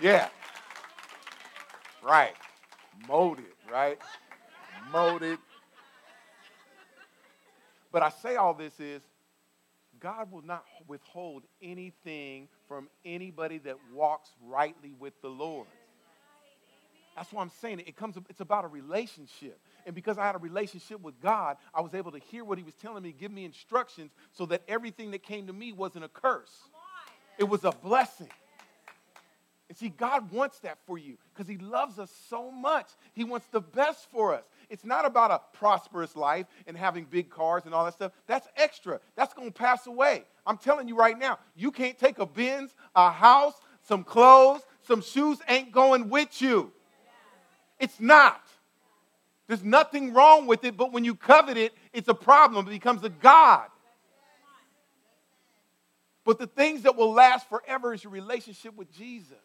Yeah. 0.00 0.28
Right. 2.02 2.34
Molded, 3.08 3.44
right? 3.70 3.98
Molded. 4.92 5.38
But 7.92 8.02
I 8.02 8.10
say 8.10 8.36
all 8.36 8.54
this 8.54 8.78
is 8.80 9.02
God 10.00 10.32
will 10.32 10.42
not 10.42 10.64
withhold 10.88 11.44
anything 11.62 12.48
from 12.66 12.88
anybody 13.04 13.58
that 13.58 13.76
walks 13.94 14.30
rightly 14.44 14.92
with 14.98 15.20
the 15.22 15.28
Lord. 15.28 15.68
That's 17.14 17.30
why 17.32 17.42
I'm 17.42 17.50
saying 17.60 17.80
it. 17.80 17.88
It 17.88 17.96
comes, 17.96 18.16
it's 18.30 18.40
about 18.40 18.64
a 18.64 18.68
relationship. 18.68 19.60
And 19.84 19.94
because 19.94 20.16
I 20.16 20.24
had 20.24 20.34
a 20.34 20.38
relationship 20.38 21.00
with 21.02 21.20
God, 21.20 21.56
I 21.74 21.82
was 21.82 21.94
able 21.94 22.10
to 22.12 22.18
hear 22.18 22.44
what 22.44 22.58
He 22.58 22.64
was 22.64 22.74
telling 22.74 23.02
me, 23.02 23.12
give 23.12 23.30
me 23.30 23.44
instructions 23.44 24.10
so 24.32 24.46
that 24.46 24.62
everything 24.66 25.10
that 25.10 25.22
came 25.22 25.46
to 25.46 25.52
me 25.52 25.72
wasn't 25.72 26.04
a 26.04 26.08
curse. 26.08 26.50
It 27.38 27.44
was 27.44 27.64
a 27.64 27.72
blessing. 27.72 28.28
And 29.72 29.76
see, 29.78 29.88
God 29.88 30.30
wants 30.30 30.58
that 30.58 30.76
for 30.86 30.98
you 30.98 31.16
because 31.32 31.48
He 31.48 31.56
loves 31.56 31.98
us 31.98 32.12
so 32.28 32.50
much. 32.50 32.88
He 33.14 33.24
wants 33.24 33.46
the 33.52 33.62
best 33.62 34.06
for 34.10 34.34
us. 34.34 34.44
It's 34.68 34.84
not 34.84 35.06
about 35.06 35.30
a 35.30 35.40
prosperous 35.56 36.14
life 36.14 36.44
and 36.66 36.76
having 36.76 37.06
big 37.06 37.30
cars 37.30 37.62
and 37.64 37.74
all 37.74 37.86
that 37.86 37.94
stuff. 37.94 38.12
That's 38.26 38.46
extra. 38.54 39.00
That's 39.16 39.32
going 39.32 39.48
to 39.48 39.58
pass 39.58 39.86
away. 39.86 40.24
I'm 40.46 40.58
telling 40.58 40.88
you 40.88 40.94
right 40.94 41.18
now, 41.18 41.38
you 41.56 41.70
can't 41.70 41.98
take 41.98 42.18
a 42.18 42.26
Benz, 42.26 42.74
a 42.94 43.10
house, 43.10 43.54
some 43.80 44.04
clothes, 44.04 44.60
some 44.82 45.00
shoes 45.00 45.38
ain't 45.48 45.72
going 45.72 46.10
with 46.10 46.42
you. 46.42 46.70
It's 47.80 47.98
not. 47.98 48.42
There's 49.46 49.64
nothing 49.64 50.12
wrong 50.12 50.46
with 50.46 50.64
it, 50.64 50.76
but 50.76 50.92
when 50.92 51.02
you 51.02 51.14
covet 51.14 51.56
it, 51.56 51.72
it's 51.94 52.08
a 52.08 52.14
problem. 52.14 52.66
It 52.66 52.72
becomes 52.72 53.04
a 53.04 53.08
God. 53.08 53.68
But 56.26 56.38
the 56.38 56.46
things 56.46 56.82
that 56.82 56.94
will 56.94 57.14
last 57.14 57.48
forever 57.48 57.94
is 57.94 58.04
your 58.04 58.12
relationship 58.12 58.76
with 58.76 58.92
Jesus. 58.92 59.38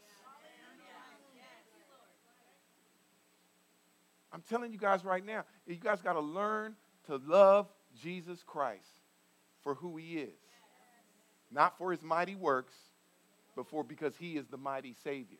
I'm 4.37 4.43
telling 4.47 4.71
you 4.71 4.77
guys 4.77 5.03
right 5.03 5.25
now, 5.25 5.45
you 5.65 5.77
guys 5.77 5.99
got 5.99 6.13
to 6.13 6.19
learn 6.19 6.75
to 7.07 7.15
love 7.25 7.65
Jesus 7.99 8.43
Christ 8.45 9.01
for 9.63 9.73
who 9.73 9.97
he 9.97 10.19
is. 10.19 10.29
Not 11.51 11.75
for 11.79 11.89
his 11.89 12.03
mighty 12.03 12.35
works, 12.35 12.75
but 13.55 13.67
for 13.67 13.83
because 13.83 14.15
he 14.15 14.37
is 14.37 14.45
the 14.45 14.57
mighty 14.57 14.93
Savior. 15.03 15.39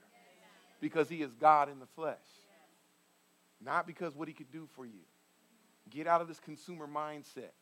Because 0.82 1.10
he 1.10 1.22
is 1.22 1.32
God 1.36 1.70
in 1.70 1.78
the 1.80 1.86
flesh. 1.86 2.26
Not 3.64 3.86
because 3.86 4.16
what 4.16 4.28
he 4.28 4.34
could 4.34 4.52
do 4.52 4.68
for 4.76 4.84
you. 4.84 5.06
Get 5.92 6.08
out 6.08 6.22
of 6.22 6.28
this 6.28 6.40
consumer 6.40 6.88
mindset. 6.88 7.54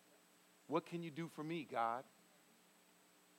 What 0.68 0.86
can 0.86 1.04
you 1.04 1.12
do 1.12 1.30
for 1.36 1.44
me, 1.44 1.68
God? 1.70 2.06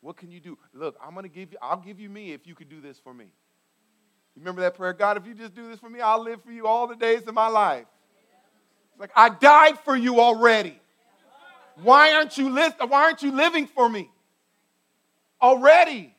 What 0.02 0.18
can 0.18 0.30
you 0.30 0.40
do? 0.40 0.58
Look, 0.74 0.98
I'm 1.02 1.14
going 1.14 1.22
to 1.22 1.30
give 1.30 1.50
you, 1.52 1.58
I'll 1.62 1.80
give 1.80 1.98
you 1.98 2.10
me 2.10 2.32
if 2.32 2.46
you 2.46 2.54
could 2.54 2.68
do 2.68 2.82
this 2.82 2.98
for 2.98 3.14
me. 3.14 3.32
Remember 4.36 4.60
that 4.60 4.74
prayer? 4.74 4.92
God, 4.92 5.16
if 5.16 5.26
you 5.26 5.34
just 5.34 5.54
do 5.54 5.68
this 5.68 5.80
for 5.80 5.88
me, 5.88 6.00
I'll 6.00 6.22
live 6.22 6.42
for 6.42 6.52
you 6.52 6.66
all 6.66 6.86
the 6.86 6.96
days 6.96 7.22
of 7.26 7.34
my 7.34 7.48
life. 7.48 7.86
It's 8.92 9.00
like, 9.00 9.10
I 9.16 9.30
died 9.30 9.78
for 9.80 9.96
you 9.96 10.20
already. 10.20 10.78
Why 11.82 12.14
aren't 12.14 12.38
you, 12.38 12.50
li- 12.50 12.72
why 12.86 13.04
aren't 13.04 13.22
you 13.22 13.32
living 13.32 13.66
for 13.66 13.88
me? 13.88 14.10
Already. 15.40 16.14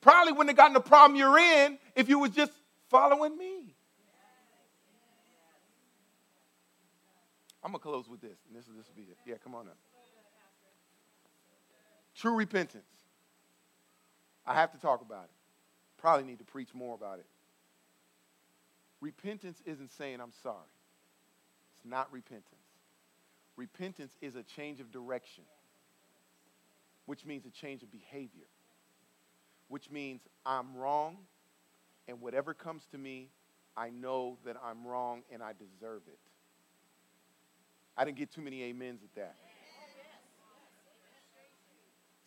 Probably 0.00 0.32
wouldn't 0.32 0.50
have 0.50 0.56
gotten 0.56 0.74
the 0.74 0.80
problem 0.80 1.16
you're 1.16 1.38
in 1.38 1.78
if 1.96 2.08
you 2.08 2.18
was 2.18 2.30
just 2.30 2.52
following 2.88 3.36
me. 3.36 3.74
I'm 7.62 7.72
going 7.72 7.80
to 7.80 7.82
close 7.82 8.08
with 8.08 8.20
this, 8.20 8.38
and 8.46 8.56
this, 8.56 8.68
is 8.68 8.76
this 8.76 8.86
will 8.86 8.94
be 8.96 9.10
it. 9.10 9.18
Yeah, 9.26 9.34
come 9.42 9.54
on 9.54 9.66
up. 9.66 9.76
True 12.14 12.34
repentance. 12.34 12.84
I 14.46 14.54
have 14.54 14.72
to 14.72 14.78
talk 14.78 15.02
about 15.02 15.24
it. 15.24 15.37
Probably 15.98 16.24
need 16.24 16.38
to 16.38 16.44
preach 16.44 16.74
more 16.74 16.94
about 16.94 17.18
it. 17.18 17.26
Repentance 19.00 19.62
isn't 19.66 19.92
saying 19.92 20.20
I'm 20.20 20.32
sorry. 20.42 20.56
It's 21.74 21.84
not 21.84 22.12
repentance. 22.12 22.44
Repentance 23.56 24.16
is 24.20 24.36
a 24.36 24.42
change 24.42 24.80
of 24.80 24.92
direction, 24.92 25.44
which 27.06 27.24
means 27.26 27.44
a 27.44 27.50
change 27.50 27.82
of 27.82 27.90
behavior, 27.90 28.46
which 29.68 29.90
means 29.90 30.20
I'm 30.46 30.76
wrong, 30.76 31.18
and 32.06 32.20
whatever 32.20 32.54
comes 32.54 32.86
to 32.92 32.98
me, 32.98 33.28
I 33.76 33.90
know 33.90 34.38
that 34.44 34.56
I'm 34.64 34.86
wrong 34.86 35.22
and 35.32 35.42
I 35.42 35.52
deserve 35.52 36.02
it. 36.06 36.18
I 37.96 38.04
didn't 38.04 38.18
get 38.18 38.32
too 38.32 38.42
many 38.42 38.68
amens 38.70 39.00
at 39.02 39.14
that. 39.16 39.36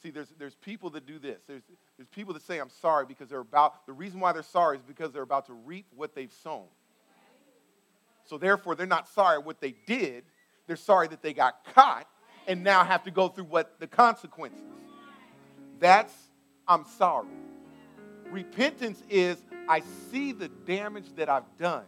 See, 0.03 0.09
there's, 0.09 0.29
there's 0.39 0.55
people 0.55 0.89
that 0.91 1.05
do 1.05 1.19
this. 1.19 1.41
There's, 1.47 1.61
people 2.11 2.33
that 2.33 2.43
say, 2.43 2.59
I'm 2.59 2.69
sorry 2.69 3.05
because 3.05 3.29
they're 3.29 3.39
about, 3.39 3.85
the 3.85 3.93
reason 3.93 4.19
why 4.19 4.31
they're 4.33 4.43
sorry 4.43 4.77
is 4.77 4.83
because 4.83 5.11
they're 5.11 5.23
about 5.23 5.45
to 5.47 5.53
reap 5.53 5.85
what 5.95 6.13
they've 6.15 6.33
sown. 6.43 6.65
So 8.25 8.37
therefore, 8.37 8.75
they're 8.75 8.85
not 8.85 9.07
sorry 9.09 9.39
what 9.39 9.59
they 9.59 9.75
did. 9.85 10.23
They're 10.67 10.75
sorry 10.75 11.07
that 11.09 11.21
they 11.21 11.33
got 11.33 11.65
caught 11.73 12.07
and 12.47 12.63
now 12.63 12.83
have 12.83 13.03
to 13.03 13.11
go 13.11 13.27
through 13.27 13.45
what 13.45 13.79
the 13.79 13.87
consequences. 13.87 14.61
That's, 15.79 16.13
I'm 16.67 16.85
sorry. 16.97 17.27
Repentance 18.29 19.01
is, 19.09 19.37
I 19.67 19.81
see 20.11 20.31
the 20.31 20.47
damage 20.47 21.15
that 21.15 21.29
I've 21.29 21.57
done 21.57 21.85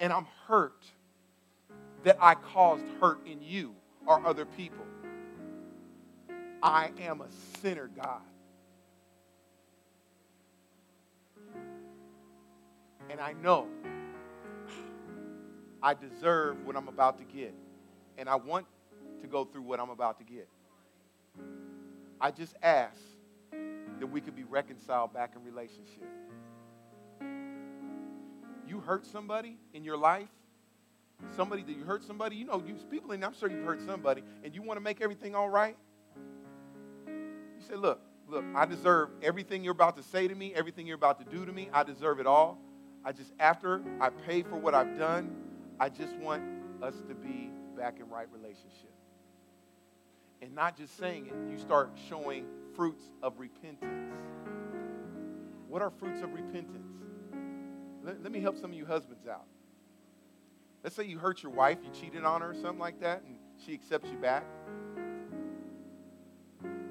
and 0.00 0.12
I'm 0.12 0.26
hurt 0.46 0.84
that 2.04 2.18
I 2.20 2.34
caused 2.34 2.84
hurt 3.00 3.26
in 3.26 3.42
you 3.42 3.74
or 4.06 4.24
other 4.26 4.44
people. 4.44 4.84
I 6.62 6.90
am 7.00 7.20
a 7.20 7.26
sinner, 7.60 7.88
God. 7.88 8.20
And 13.10 13.20
I 13.20 13.32
know 13.32 13.66
I 15.82 15.94
deserve 15.94 16.64
what 16.66 16.76
I'm 16.76 16.88
about 16.88 17.18
to 17.18 17.24
get. 17.24 17.54
And 18.16 18.28
I 18.28 18.36
want 18.36 18.66
to 19.20 19.26
go 19.26 19.44
through 19.44 19.62
what 19.62 19.80
I'm 19.80 19.90
about 19.90 20.18
to 20.18 20.24
get. 20.24 20.48
I 22.20 22.30
just 22.30 22.54
ask 22.62 23.00
that 23.52 24.06
we 24.06 24.20
could 24.20 24.34
be 24.34 24.44
reconciled 24.44 25.12
back 25.12 25.34
in 25.36 25.44
relationship. 25.44 26.08
You 28.66 28.80
hurt 28.80 29.06
somebody 29.06 29.56
in 29.72 29.84
your 29.84 29.96
life, 29.96 30.28
somebody 31.36 31.62
that 31.62 31.72
you 31.72 31.84
hurt 31.84 32.02
somebody, 32.04 32.36
you 32.36 32.44
know, 32.44 32.62
you 32.66 32.74
people 32.90 33.12
in 33.12 33.24
I'm 33.24 33.34
sure 33.34 33.50
you've 33.50 33.64
hurt 33.64 33.80
somebody, 33.86 34.22
and 34.44 34.54
you 34.54 34.62
want 34.62 34.76
to 34.76 34.82
make 34.82 35.00
everything 35.00 35.34
all 35.34 35.48
right. 35.48 35.76
You 37.06 37.64
say, 37.66 37.76
look, 37.76 38.00
look, 38.28 38.44
I 38.54 38.66
deserve 38.66 39.10
everything 39.22 39.64
you're 39.64 39.72
about 39.72 39.96
to 39.96 40.02
say 40.02 40.28
to 40.28 40.34
me, 40.34 40.54
everything 40.54 40.86
you're 40.86 40.96
about 40.96 41.18
to 41.18 41.36
do 41.36 41.46
to 41.46 41.52
me. 41.52 41.70
I 41.72 41.82
deserve 41.82 42.20
it 42.20 42.26
all. 42.26 42.58
I 43.08 43.12
just, 43.12 43.32
after 43.40 43.80
I 44.02 44.10
pay 44.10 44.42
for 44.42 44.56
what 44.56 44.74
I've 44.74 44.98
done, 44.98 45.34
I 45.80 45.88
just 45.88 46.14
want 46.16 46.42
us 46.82 46.92
to 47.08 47.14
be 47.14 47.50
back 47.74 48.00
in 48.00 48.10
right 48.10 48.26
relationship. 48.30 48.92
And 50.42 50.54
not 50.54 50.76
just 50.76 50.98
saying 50.98 51.28
it, 51.28 51.50
you 51.50 51.56
start 51.56 51.98
showing 52.10 52.44
fruits 52.76 53.04
of 53.22 53.38
repentance. 53.38 54.12
What 55.68 55.80
are 55.80 55.88
fruits 55.88 56.20
of 56.20 56.34
repentance? 56.34 56.92
Let, 58.04 58.22
let 58.22 58.30
me 58.30 58.40
help 58.40 58.58
some 58.58 58.72
of 58.72 58.76
you 58.76 58.84
husbands 58.84 59.26
out. 59.26 59.46
Let's 60.84 60.94
say 60.94 61.04
you 61.04 61.18
hurt 61.18 61.42
your 61.42 61.52
wife, 61.52 61.78
you 61.82 61.90
cheated 61.98 62.24
on 62.24 62.42
her 62.42 62.50
or 62.50 62.54
something 62.54 62.78
like 62.78 63.00
that, 63.00 63.22
and 63.22 63.36
she 63.64 63.72
accepts 63.72 64.10
you 64.10 64.18
back 64.18 64.44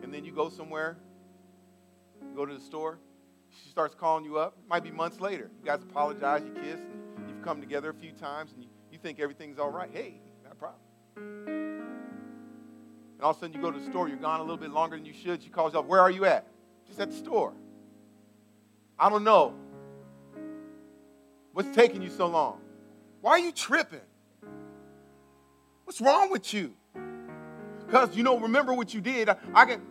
and 0.08 0.12
then 0.12 0.26
you 0.26 0.32
go 0.32 0.50
somewhere, 0.50 0.98
you 2.22 2.34
go 2.36 2.46
to 2.46 2.56
the 2.56 2.62
store, 2.62 2.98
she 3.50 3.70
starts 3.70 3.96
calling 3.96 4.26
you 4.26 4.38
up. 4.38 4.56
It 4.64 4.70
might 4.70 4.84
be 4.84 4.92
months 4.92 5.20
later. 5.20 5.50
You 5.60 5.66
guys 5.66 5.82
apologize, 5.82 6.44
you 6.44 6.52
kiss, 6.62 6.80
and 7.18 7.30
you've 7.30 7.42
come 7.42 7.60
together 7.60 7.90
a 7.90 7.94
few 7.94 8.12
times, 8.12 8.52
and 8.54 8.64
you, 8.64 8.70
you 8.92 8.98
think 8.98 9.20
everything's 9.20 9.60
all 9.60 9.72
right. 9.72 9.90
Hey, 9.92 10.20
not 10.44 10.54
a 10.54 10.56
problem. 10.56 10.82
And 13.18 13.24
all 13.24 13.32
of 13.32 13.38
a 13.38 13.40
sudden 13.40 13.56
you 13.56 13.62
go 13.62 13.72
to 13.72 13.80
the 13.80 13.86
store, 13.86 14.08
you're 14.08 14.18
gone 14.18 14.40
a 14.40 14.44
little 14.44 14.58
bit 14.58 14.72
longer 14.72 14.96
than 14.96 15.06
you 15.06 15.14
should. 15.14 15.42
She 15.42 15.50
calls 15.50 15.74
you 15.74 15.80
up, 15.80 15.86
Where 15.86 16.02
are 16.02 16.12
you 16.12 16.26
at? 16.26 16.48
Just 16.88 17.00
at 17.00 17.12
the 17.12 17.18
store. 17.18 17.54
I 19.00 19.10
don't 19.10 19.24
know. 19.24 19.54
What's 21.54 21.76
taking 21.76 22.02
you 22.02 22.10
so 22.10 22.28
long? 22.28 22.62
Why 23.22 23.32
are 23.32 23.40
you 23.40 23.52
tripping? 23.52 24.02
What's 25.86 26.02
wrong 26.02 26.30
with 26.30 26.54
you? 26.54 26.74
Because 27.86 28.16
you 28.16 28.24
know, 28.24 28.40
remember 28.40 28.74
what 28.74 28.94
you 28.94 29.02
did. 29.02 29.30
I, 29.30 29.38
I 29.54 29.66
can 29.66 29.82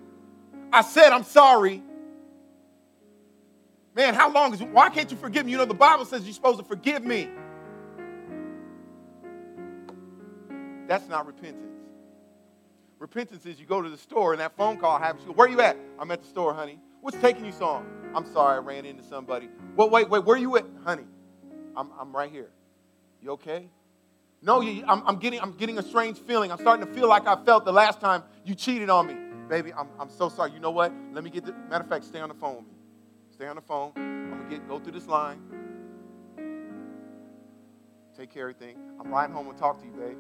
I 0.73 0.83
said, 0.83 1.11
I'm 1.11 1.25
sorry. 1.25 1.83
Man, 3.97 4.13
how 4.13 4.31
long 4.31 4.53
is 4.53 4.61
it? 4.61 4.69
Why 4.69 4.91
can't 4.91 5.11
you 5.11 5.17
forgive 5.17 5.47
me? 5.47 5.53
You 5.53 5.59
know, 5.59 5.65
the 5.65 5.73
Bible 5.73 6.05
says 6.05 6.23
you're 6.25 6.35
supposed 6.35 6.59
to 6.59 6.65
forgive 6.65 7.03
me. 7.03 7.31
That's 10.87 11.09
not 11.09 11.27
repentance. 11.27 11.63
Repentance 12.99 13.47
is 13.47 13.59
you 13.59 13.65
go 13.65 13.81
to 13.81 13.89
the 13.89 13.97
store 13.97 14.33
and 14.33 14.41
that 14.41 14.55
phone 14.55 14.77
call 14.77 14.99
happens. 14.99 15.23
You 15.23 15.29
go, 15.29 15.33
Where 15.33 15.49
are 15.49 15.51
you 15.51 15.63
at? 15.63 15.79
I'm 15.99 16.11
at 16.11 16.21
the 16.21 16.29
store, 16.29 16.53
honey. 16.53 16.79
What's 17.01 17.17
taking 17.19 17.47
you 17.47 17.53
so 17.53 17.65
long? 17.65 17.87
I'm 18.15 18.27
sorry, 18.27 18.57
I 18.57 18.59
ran 18.59 18.85
into 18.85 19.03
somebody. 19.03 19.49
Well, 19.77 19.89
wait, 19.89 20.11
wait, 20.11 20.25
where 20.25 20.37
are 20.37 20.41
you 20.41 20.57
at? 20.59 20.67
Honey, 20.85 21.05
I'm, 21.75 21.91
I'm 21.99 22.15
right 22.15 22.31
here. 22.31 22.51
You 23.23 23.31
okay? 23.33 23.71
No, 24.43 24.61
you, 24.61 24.85
I'm, 24.87 25.03
I'm, 25.07 25.17
getting, 25.17 25.41
I'm 25.41 25.53
getting 25.53 25.79
a 25.79 25.83
strange 25.83 26.19
feeling. 26.19 26.53
I'm 26.53 26.59
starting 26.59 26.87
to 26.87 26.93
feel 26.93 27.09
like 27.09 27.27
I 27.27 27.37
felt 27.45 27.65
the 27.65 27.73
last 27.73 28.01
time 28.01 28.25
you 28.45 28.55
cheated 28.55 28.91
on 28.91 29.07
me. 29.07 29.17
Baby, 29.49 29.73
I'm, 29.73 29.89
I'm 29.99 30.11
so 30.11 30.29
sorry. 30.29 30.53
You 30.53 30.61
know 30.61 30.71
what? 30.71 30.93
Let 31.13 31.25
me 31.25 31.31
get 31.31 31.47
the 31.47 31.53
matter 31.53 31.85
of 31.85 31.89
fact, 31.89 32.05
stay 32.05 32.21
on 32.21 32.29
the 32.29 32.35
phone 32.35 32.57
with 32.57 32.65
me. 32.67 32.76
Stay 33.37 33.47
on 33.49 33.57
the 33.57 33.61
phone. 33.63 33.93
I'm 33.97 34.31
gonna 34.31 34.49
get 34.49 34.67
go 34.67 34.79
through 34.79 34.93
this 34.93 35.07
line. 35.07 35.39
Take 38.17 38.33
care 38.33 38.49
of 38.49 38.57
everything. 38.57 38.79
I'm 38.99 39.13
riding 39.13 39.35
home 39.35 39.47
and 39.51 39.59
talk 39.59 39.79
to 39.81 39.85
you, 39.85 39.93
babe. 39.93 40.17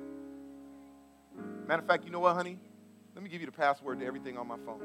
Matter 1.67 1.81
of 1.81 1.89
fact, 1.89 2.05
you 2.05 2.11
know 2.11 2.21
what, 2.21 2.35
honey? 2.35 2.59
Let 3.15 3.25
me 3.25 3.31
give 3.31 3.41
you 3.41 3.47
the 3.47 3.53
password 3.53 4.01
to 4.01 4.07
everything 4.07 4.37
on 4.37 4.47
my 4.47 4.59
phone. 4.67 4.83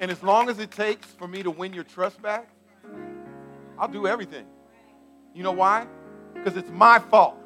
And 0.00 0.10
as 0.10 0.20
long 0.24 0.50
as 0.50 0.58
it 0.58 0.72
takes 0.72 1.06
for 1.06 1.28
me 1.28 1.44
to 1.44 1.50
win 1.52 1.72
your 1.72 1.84
trust 1.84 2.20
back, 2.20 2.48
I'll 3.78 3.86
do 3.86 4.08
everything. 4.08 4.46
You 5.32 5.44
know 5.44 5.52
why? 5.52 5.86
Because 6.34 6.56
it's 6.56 6.70
my 6.70 6.98
fault 6.98 7.36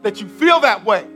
that 0.00 0.22
you 0.22 0.26
feel 0.26 0.60
that 0.60 0.86
way. 0.86 1.06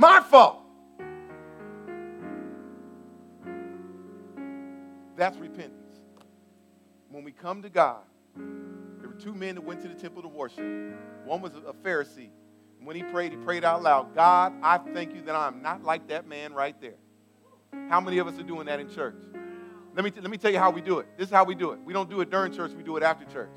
My 0.00 0.20
fault. 0.20 0.62
That's 5.14 5.36
repentance. 5.36 6.00
When 7.10 7.22
we 7.22 7.32
come 7.32 7.60
to 7.60 7.68
God, 7.68 8.00
there 8.34 9.10
were 9.10 9.20
two 9.20 9.34
men 9.34 9.56
that 9.56 9.60
went 9.60 9.82
to 9.82 9.88
the 9.88 9.94
temple 9.94 10.22
to 10.22 10.28
worship. 10.28 10.64
One 11.26 11.42
was 11.42 11.52
a 11.52 11.74
Pharisee. 11.86 12.30
And 12.78 12.86
when 12.86 12.96
he 12.96 13.02
prayed, 13.02 13.32
he 13.32 13.36
prayed 13.36 13.62
out 13.62 13.82
loud 13.82 14.14
God, 14.14 14.54
I 14.62 14.78
thank 14.78 15.14
you 15.14 15.20
that 15.20 15.36
I'm 15.36 15.60
not 15.60 15.84
like 15.84 16.08
that 16.08 16.26
man 16.26 16.54
right 16.54 16.80
there. 16.80 16.96
How 17.90 18.00
many 18.00 18.16
of 18.16 18.26
us 18.26 18.38
are 18.38 18.42
doing 18.42 18.64
that 18.68 18.80
in 18.80 18.88
church? 18.88 19.20
Let 19.94 20.02
me, 20.02 20.12
let 20.18 20.30
me 20.30 20.38
tell 20.38 20.50
you 20.50 20.58
how 20.58 20.70
we 20.70 20.80
do 20.80 21.00
it. 21.00 21.08
This 21.18 21.28
is 21.28 21.34
how 21.34 21.44
we 21.44 21.54
do 21.54 21.72
it. 21.72 21.80
We 21.84 21.92
don't 21.92 22.08
do 22.08 22.22
it 22.22 22.30
during 22.30 22.54
church, 22.54 22.72
we 22.72 22.82
do 22.82 22.96
it 22.96 23.02
after 23.02 23.26
church. 23.26 23.52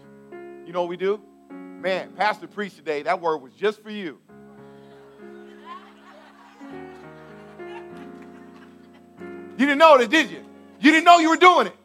You 0.66 0.74
know 0.74 0.82
what 0.82 0.90
we 0.90 0.98
do? 0.98 1.22
Man, 1.50 2.12
Pastor 2.18 2.50
preached 2.50 2.76
today. 2.76 3.04
That 3.04 3.22
word 3.22 3.38
was 3.38 3.54
just 3.54 3.82
for 3.82 3.92
you. 3.92 4.20
You 9.58 9.66
didn't 9.66 9.78
know 9.78 9.96
it, 9.96 10.10
did 10.10 10.32
you? 10.32 10.44
You 10.80 10.92
didn't 10.92 11.06
know 11.06 11.20
you 11.20 11.30
were 11.30 11.38
doing 11.38 11.68
it. 11.68 11.76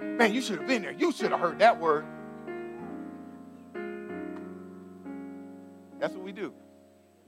Man, 0.00 0.32
you 0.32 0.40
should 0.40 0.58
have 0.58 0.66
been 0.66 0.82
there. 0.82 0.92
You 0.92 1.12
should 1.12 1.30
have 1.30 1.40
heard 1.40 1.58
that 1.58 1.80
word. 1.80 2.06
That's 5.98 6.14
what 6.14 6.24
we 6.24 6.32
do. 6.32 6.52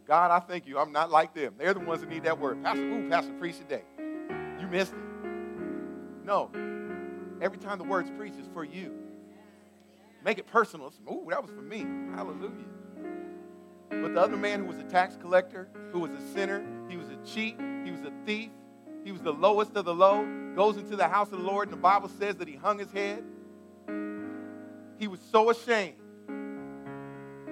God, 0.06 0.30
I 0.30 0.38
thank 0.38 0.66
you. 0.66 0.78
I'm 0.78 0.92
not 0.92 1.10
like 1.10 1.34
them. 1.34 1.54
They're 1.58 1.74
the 1.74 1.80
ones 1.80 2.00
that 2.00 2.08
need 2.08 2.22
that 2.24 2.38
word. 2.38 2.62
Pastor, 2.62 2.88
ooh, 2.88 3.08
Pastor 3.08 3.32
preached 3.40 3.58
today. 3.58 3.82
You 4.60 4.68
missed 4.68 4.92
it. 4.92 4.98
No. 6.24 6.50
Every 7.40 7.58
time 7.58 7.78
the 7.78 7.84
word's 7.84 8.10
preached, 8.10 8.36
it's 8.38 8.48
for 8.52 8.64
you. 8.64 8.92
Make 10.24 10.38
it 10.38 10.46
personal. 10.46 10.92
Ooh, 11.10 11.26
that 11.30 11.42
was 11.42 11.50
for 11.50 11.62
me. 11.62 11.86
Hallelujah. 12.14 12.66
But 13.88 14.14
the 14.14 14.20
other 14.20 14.36
man 14.36 14.60
who 14.60 14.66
was 14.66 14.78
a 14.78 14.84
tax 14.84 15.16
collector, 15.16 15.68
who 15.92 16.00
was 16.00 16.10
a 16.10 16.20
sinner, 16.32 16.64
he 16.88 16.96
was 16.96 17.05
cheat, 17.26 17.58
he 17.84 17.90
was 17.90 18.02
a 18.02 18.12
thief, 18.24 18.50
he 19.04 19.12
was 19.12 19.20
the 19.20 19.32
lowest 19.32 19.76
of 19.76 19.84
the 19.84 19.94
low, 19.94 20.26
goes 20.54 20.76
into 20.76 20.96
the 20.96 21.08
house 21.08 21.30
of 21.32 21.38
the 21.38 21.44
Lord, 21.44 21.68
and 21.68 21.76
the 21.76 21.80
Bible 21.80 22.08
says 22.08 22.36
that 22.36 22.48
he 22.48 22.56
hung 22.56 22.78
his 22.78 22.90
head. 22.90 23.22
He 24.98 25.08
was 25.08 25.20
so 25.30 25.50
ashamed 25.50 25.96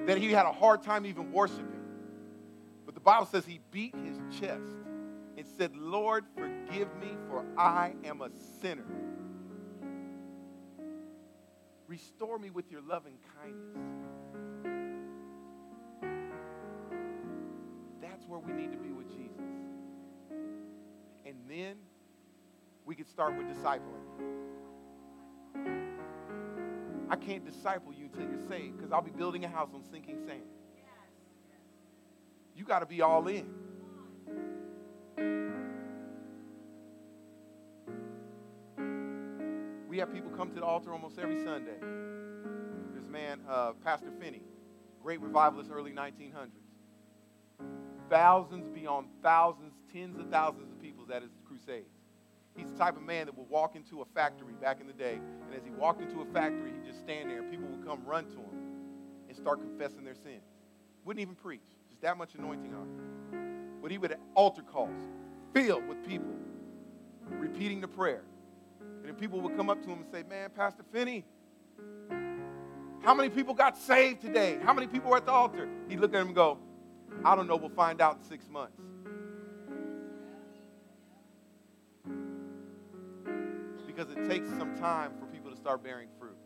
that 0.07 0.19
he 0.19 0.33
had 0.33 0.47
a 0.47 0.53
hard 0.53 0.83
time 0.83 1.07
even 1.07 1.33
worshiping. 1.33 1.69
But 2.85 2.95
the 2.95 3.01
Bible 3.01 3.27
says 3.27 3.45
he 3.47 3.61
beat 3.71 3.95
his 3.95 4.19
chest 4.41 4.73
and 5.37 5.47
said, 5.47 5.77
Lord, 5.77 6.25
forgive 6.37 6.89
me, 6.97 7.17
for 7.29 7.45
I 7.57 7.93
am 8.05 8.21
a 8.21 8.31
sinner. 8.61 8.85
Restore 11.87 12.39
me 12.39 12.51
with 12.51 12.71
your 12.71 12.81
loving 12.83 13.19
kindness. 13.41 13.95
That's 18.01 18.27
where 18.27 18.39
we 18.41 18.53
need 18.53 18.73
to 18.73 18.79
be 18.79 18.91
with 18.91 19.09
Jesus. 19.09 19.64
And 21.27 21.37
then 21.49 21.77
we 22.85 22.95
can 22.95 23.07
start 23.07 23.35
with 23.37 23.47
discipling. 23.47 23.81
I 27.09 27.17
can't 27.17 27.45
disciple 27.45 27.93
you 27.93 28.07
until 28.07 28.29
you're 28.29 28.49
saved 28.49 28.77
because 28.77 28.93
I'll 28.93 29.03
be 29.03 29.11
building 29.11 29.45
a 29.45 29.49
house 29.49 29.71
on 29.75 29.83
sinking 29.91 30.19
sand. 30.27 30.43
You 32.57 32.65
got 32.65 32.81
to 32.81 32.87
be 32.87 33.03
all 33.03 33.27
in. 33.29 33.47
We 39.89 39.99
have 39.99 40.13
people 40.13 40.31
come 40.31 40.51
to 40.51 40.61
the 40.61 40.67
altar 40.67 40.93
almost 40.93 41.19
every 41.19 41.43
Sunday. 41.43 41.79
This 42.95 43.07
man, 43.09 43.41
uh, 43.49 43.73
Pastor 43.85 44.11
Finney, 44.21 44.43
great 45.03 45.21
revivalist, 45.21 45.71
early 45.73 45.93
1900s. 45.93 46.51
Thousands 48.11 48.69
beyond 48.69 49.07
thousands, 49.23 49.73
tens 49.93 50.19
of 50.19 50.29
thousands 50.31 50.74
people 51.05 51.15
at 51.15 51.23
his 51.23 51.33
crusades. 51.47 51.89
He's 52.57 52.71
the 52.71 52.79
type 52.79 52.97
of 52.97 53.03
man 53.03 53.27
that 53.27 53.37
would 53.37 53.49
walk 53.49 53.75
into 53.75 54.03
a 54.03 54.05
factory 54.15 54.55
back 54.61 54.81
in 54.81 54.87
the 54.87 54.93
day, 54.93 55.15
and 55.47 55.55
as 55.55 55.65
he 55.65 55.71
walked 55.71 56.01
into 56.01 56.21
a 56.21 56.27
factory, 56.27 56.71
he'd 56.73 56.87
just 56.87 57.01
stand 57.01 57.31
there, 57.31 57.41
and 57.41 57.51
people 57.51 57.67
would 57.67 57.85
come 57.85 58.05
run 58.05 58.27
to 58.27 58.37
him 58.37 58.63
and 59.29 59.37
start 59.37 59.61
confessing 59.61 60.05
their 60.05 60.15
sins. 60.15 60.43
Wouldn't 61.05 61.21
even 61.21 61.35
preach, 61.35 61.67
just 61.89 62.01
that 62.03 62.17
much 62.17 62.35
anointing 62.37 62.73
on 62.75 62.83
him. 62.83 63.81
But 63.83 63.91
he 63.91 63.99
would 63.99 64.17
altar 64.35 64.63
calls 64.63 64.91
filled 65.53 65.87
with 65.89 66.07
people 66.07 66.35
repeating 67.29 67.81
the 67.81 67.89
prayer. 67.89 68.23
And 68.81 69.07
then 69.07 69.15
people 69.15 69.41
would 69.41 69.57
come 69.57 69.69
up 69.69 69.83
to 69.83 69.89
him 69.89 69.99
and 69.99 70.07
say, 70.11 70.23
Man, 70.23 70.51
Pastor 70.51 70.85
Finney, 70.93 71.25
how 73.03 73.15
many 73.15 73.29
people 73.29 73.53
got 73.53 73.77
saved 73.77 74.23
today? 74.23 74.59
How 74.63 74.73
many 74.73 74.87
people 74.87 75.11
were 75.11 75.19
at 75.19 75.27
the 75.27 75.33
altar? 75.33 75.69
He'd 75.89 76.01
look 76.01 76.15
at 76.15 76.21
him 76.21 76.29
and 76.29 76.37
go, 76.37 76.59
I 77.25 77.37
don't 77.37 77.47
know, 77.47 77.57
we'll 77.57 77.69
find 77.71 78.01
out 78.01 78.17
in 78.17 78.25
six 78.25 78.49
months. 78.49 78.81
Because 83.95 84.11
it 84.11 84.29
takes 84.29 84.49
some 84.49 84.77
time 84.77 85.13
for 85.21 85.27
people 85.27 85.51
to 85.51 85.57
start 85.57 85.85
bearing 85.85 86.09
fruit. 86.19 86.37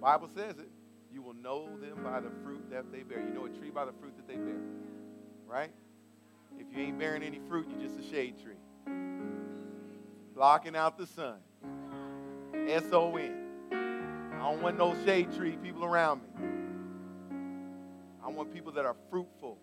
Bible 0.00 0.30
says 0.34 0.58
it. 0.58 0.70
You 1.12 1.20
will 1.20 1.34
know 1.34 1.68
them 1.80 2.02
by 2.02 2.20
the 2.20 2.30
fruit 2.42 2.70
that 2.70 2.92
they 2.92 3.02
bear. 3.02 3.18
You 3.20 3.34
know 3.34 3.46
a 3.46 3.50
tree 3.50 3.70
by 3.70 3.84
the 3.84 3.92
fruit 3.92 4.16
that 4.16 4.28
they 4.28 4.36
bear. 4.36 4.60
Right? 5.46 5.70
If 6.58 6.66
you 6.74 6.82
ain't 6.82 6.98
bearing 6.98 7.22
any 7.22 7.40
fruit, 7.48 7.66
you're 7.70 7.88
just 7.88 7.98
a 7.98 8.10
shade 8.10 8.36
tree. 8.42 8.56
Blocking 10.34 10.76
out 10.76 10.96
the 10.96 11.06
sun. 11.06 11.36
S-O-N. 12.54 13.34
I 14.34 14.38
don't 14.38 14.62
want 14.62 14.78
no 14.78 14.94
shade 15.04 15.34
tree 15.34 15.56
people 15.62 15.84
around 15.84 16.22
me. 16.22 16.28
I 18.24 18.28
want 18.28 18.52
people 18.52 18.72
that 18.72 18.84
are 18.84 18.96
fruitful. 19.10 19.58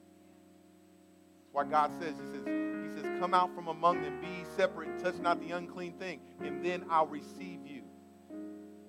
That's 1.39 1.53
why 1.53 1.63
God 1.65 1.91
says, 1.99 2.13
He 2.19 2.37
says, 2.37 2.72
Come 3.19 3.33
out 3.33 3.53
from 3.53 3.67
among 3.67 4.01
them, 4.01 4.19
be 4.21 4.45
separate, 4.55 4.99
touch 4.99 5.15
not 5.19 5.39
the 5.39 5.51
unclean 5.51 5.93
thing, 5.93 6.21
and 6.41 6.63
then 6.63 6.85
I'll 6.89 7.07
receive 7.07 7.59
you. 7.65 7.83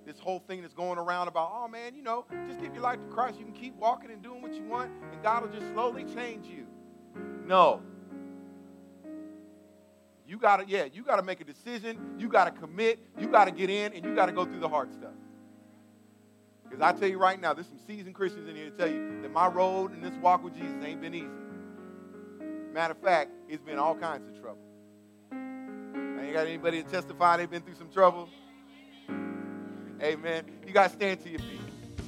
This 0.07 0.19
whole 0.19 0.41
thing 0.41 0.61
that's 0.61 0.75
going 0.75 0.99
around 0.99 1.29
about, 1.29 1.51
oh 1.55 1.69
man, 1.69 1.95
you 1.95 2.03
know, 2.03 2.27
just 2.47 2.61
give 2.61 2.75
your 2.75 2.83
life 2.83 3.01
to 3.01 3.07
Christ. 3.07 3.39
You 3.39 3.45
can 3.45 3.55
keep 3.55 3.75
walking 3.77 4.11
and 4.11 4.23
doing 4.23 4.43
what 4.43 4.55
you 4.55 4.65
want, 4.65 4.91
and 5.13 5.23
God 5.23 5.43
will 5.43 5.59
just 5.59 5.73
slowly 5.73 6.05
change 6.05 6.47
you. 6.47 6.67
No. 7.47 7.83
You 10.27 10.39
gotta, 10.39 10.65
yeah, 10.67 10.87
you 10.93 11.03
gotta 11.03 11.23
make 11.23 11.41
a 11.41 11.45
decision, 11.45 12.17
you 12.19 12.29
gotta 12.29 12.51
commit, 12.51 12.99
you 13.19 13.29
gotta 13.29 13.51
get 13.51 13.71
in, 13.71 13.93
and 13.93 14.05
you 14.05 14.15
gotta 14.15 14.33
go 14.33 14.45
through 14.45 14.61
the 14.61 14.69
hard 14.69 14.93
stuff. 14.93 15.13
Because 16.65 16.83
I 16.83 16.99
tell 16.99 17.09
you 17.09 17.19
right 17.19 17.41
now, 17.41 17.53
there's 17.53 17.69
some 17.69 17.79
seasoned 17.87 18.15
Christians 18.15 18.49
in 18.49 18.57
here 18.57 18.71
to 18.71 18.77
tell 18.77 18.89
you 18.89 19.21
that 19.23 19.33
my 19.33 19.47
road 19.47 19.93
in 19.93 20.01
this 20.01 20.15
walk 20.15 20.43
with 20.43 20.55
Jesus 20.55 20.83
ain't 20.83 21.01
been 21.01 21.15
easy. 21.15 21.44
Matter 22.75 22.93
of 22.93 22.99
fact, 22.99 23.31
he's 23.47 23.61
been 23.61 23.79
all 23.79 23.95
kinds 23.95 24.29
of 24.29 24.43
trouble. 24.43 24.59
I 25.31 26.25
ain't 26.25 26.33
got 26.33 26.49
anybody 26.49 26.83
to 26.83 26.91
testify 26.91 27.37
they've 27.37 27.49
been 27.49 27.63
through 27.63 27.77
some 27.77 27.89
trouble. 27.89 28.29
Amen. 30.03 30.45
You 30.67 30.73
guys 30.73 30.91
stand 30.91 31.23
to 31.23 31.31
your 31.31 31.39
feet. 31.39 31.61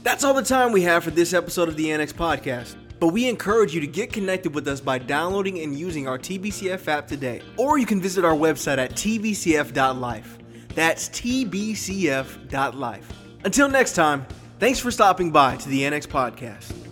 That's 0.02 0.24
all 0.24 0.34
the 0.34 0.42
time 0.42 0.72
we 0.72 0.82
have 0.82 1.04
for 1.04 1.12
this 1.12 1.32
episode 1.32 1.68
of 1.68 1.76
the 1.76 1.92
Annex 1.92 2.12
Podcast. 2.12 2.74
But 2.98 3.08
we 3.08 3.28
encourage 3.28 3.76
you 3.76 3.80
to 3.80 3.86
get 3.86 4.12
connected 4.12 4.56
with 4.56 4.66
us 4.66 4.80
by 4.80 4.98
downloading 4.98 5.60
and 5.60 5.78
using 5.78 6.08
our 6.08 6.18
TBCF 6.18 6.88
app 6.88 7.06
today. 7.06 7.42
Or 7.56 7.78
you 7.78 7.86
can 7.86 8.00
visit 8.00 8.24
our 8.24 8.34
website 8.34 8.78
at 8.78 8.90
tbcf.life. 8.90 10.38
That's 10.74 11.08
tbcf.life. 11.10 13.12
Until 13.44 13.68
next 13.68 13.92
time, 13.92 14.26
thanks 14.58 14.80
for 14.80 14.90
stopping 14.90 15.30
by 15.30 15.54
to 15.58 15.68
the 15.68 15.86
Annex 15.86 16.08
Podcast. 16.08 16.85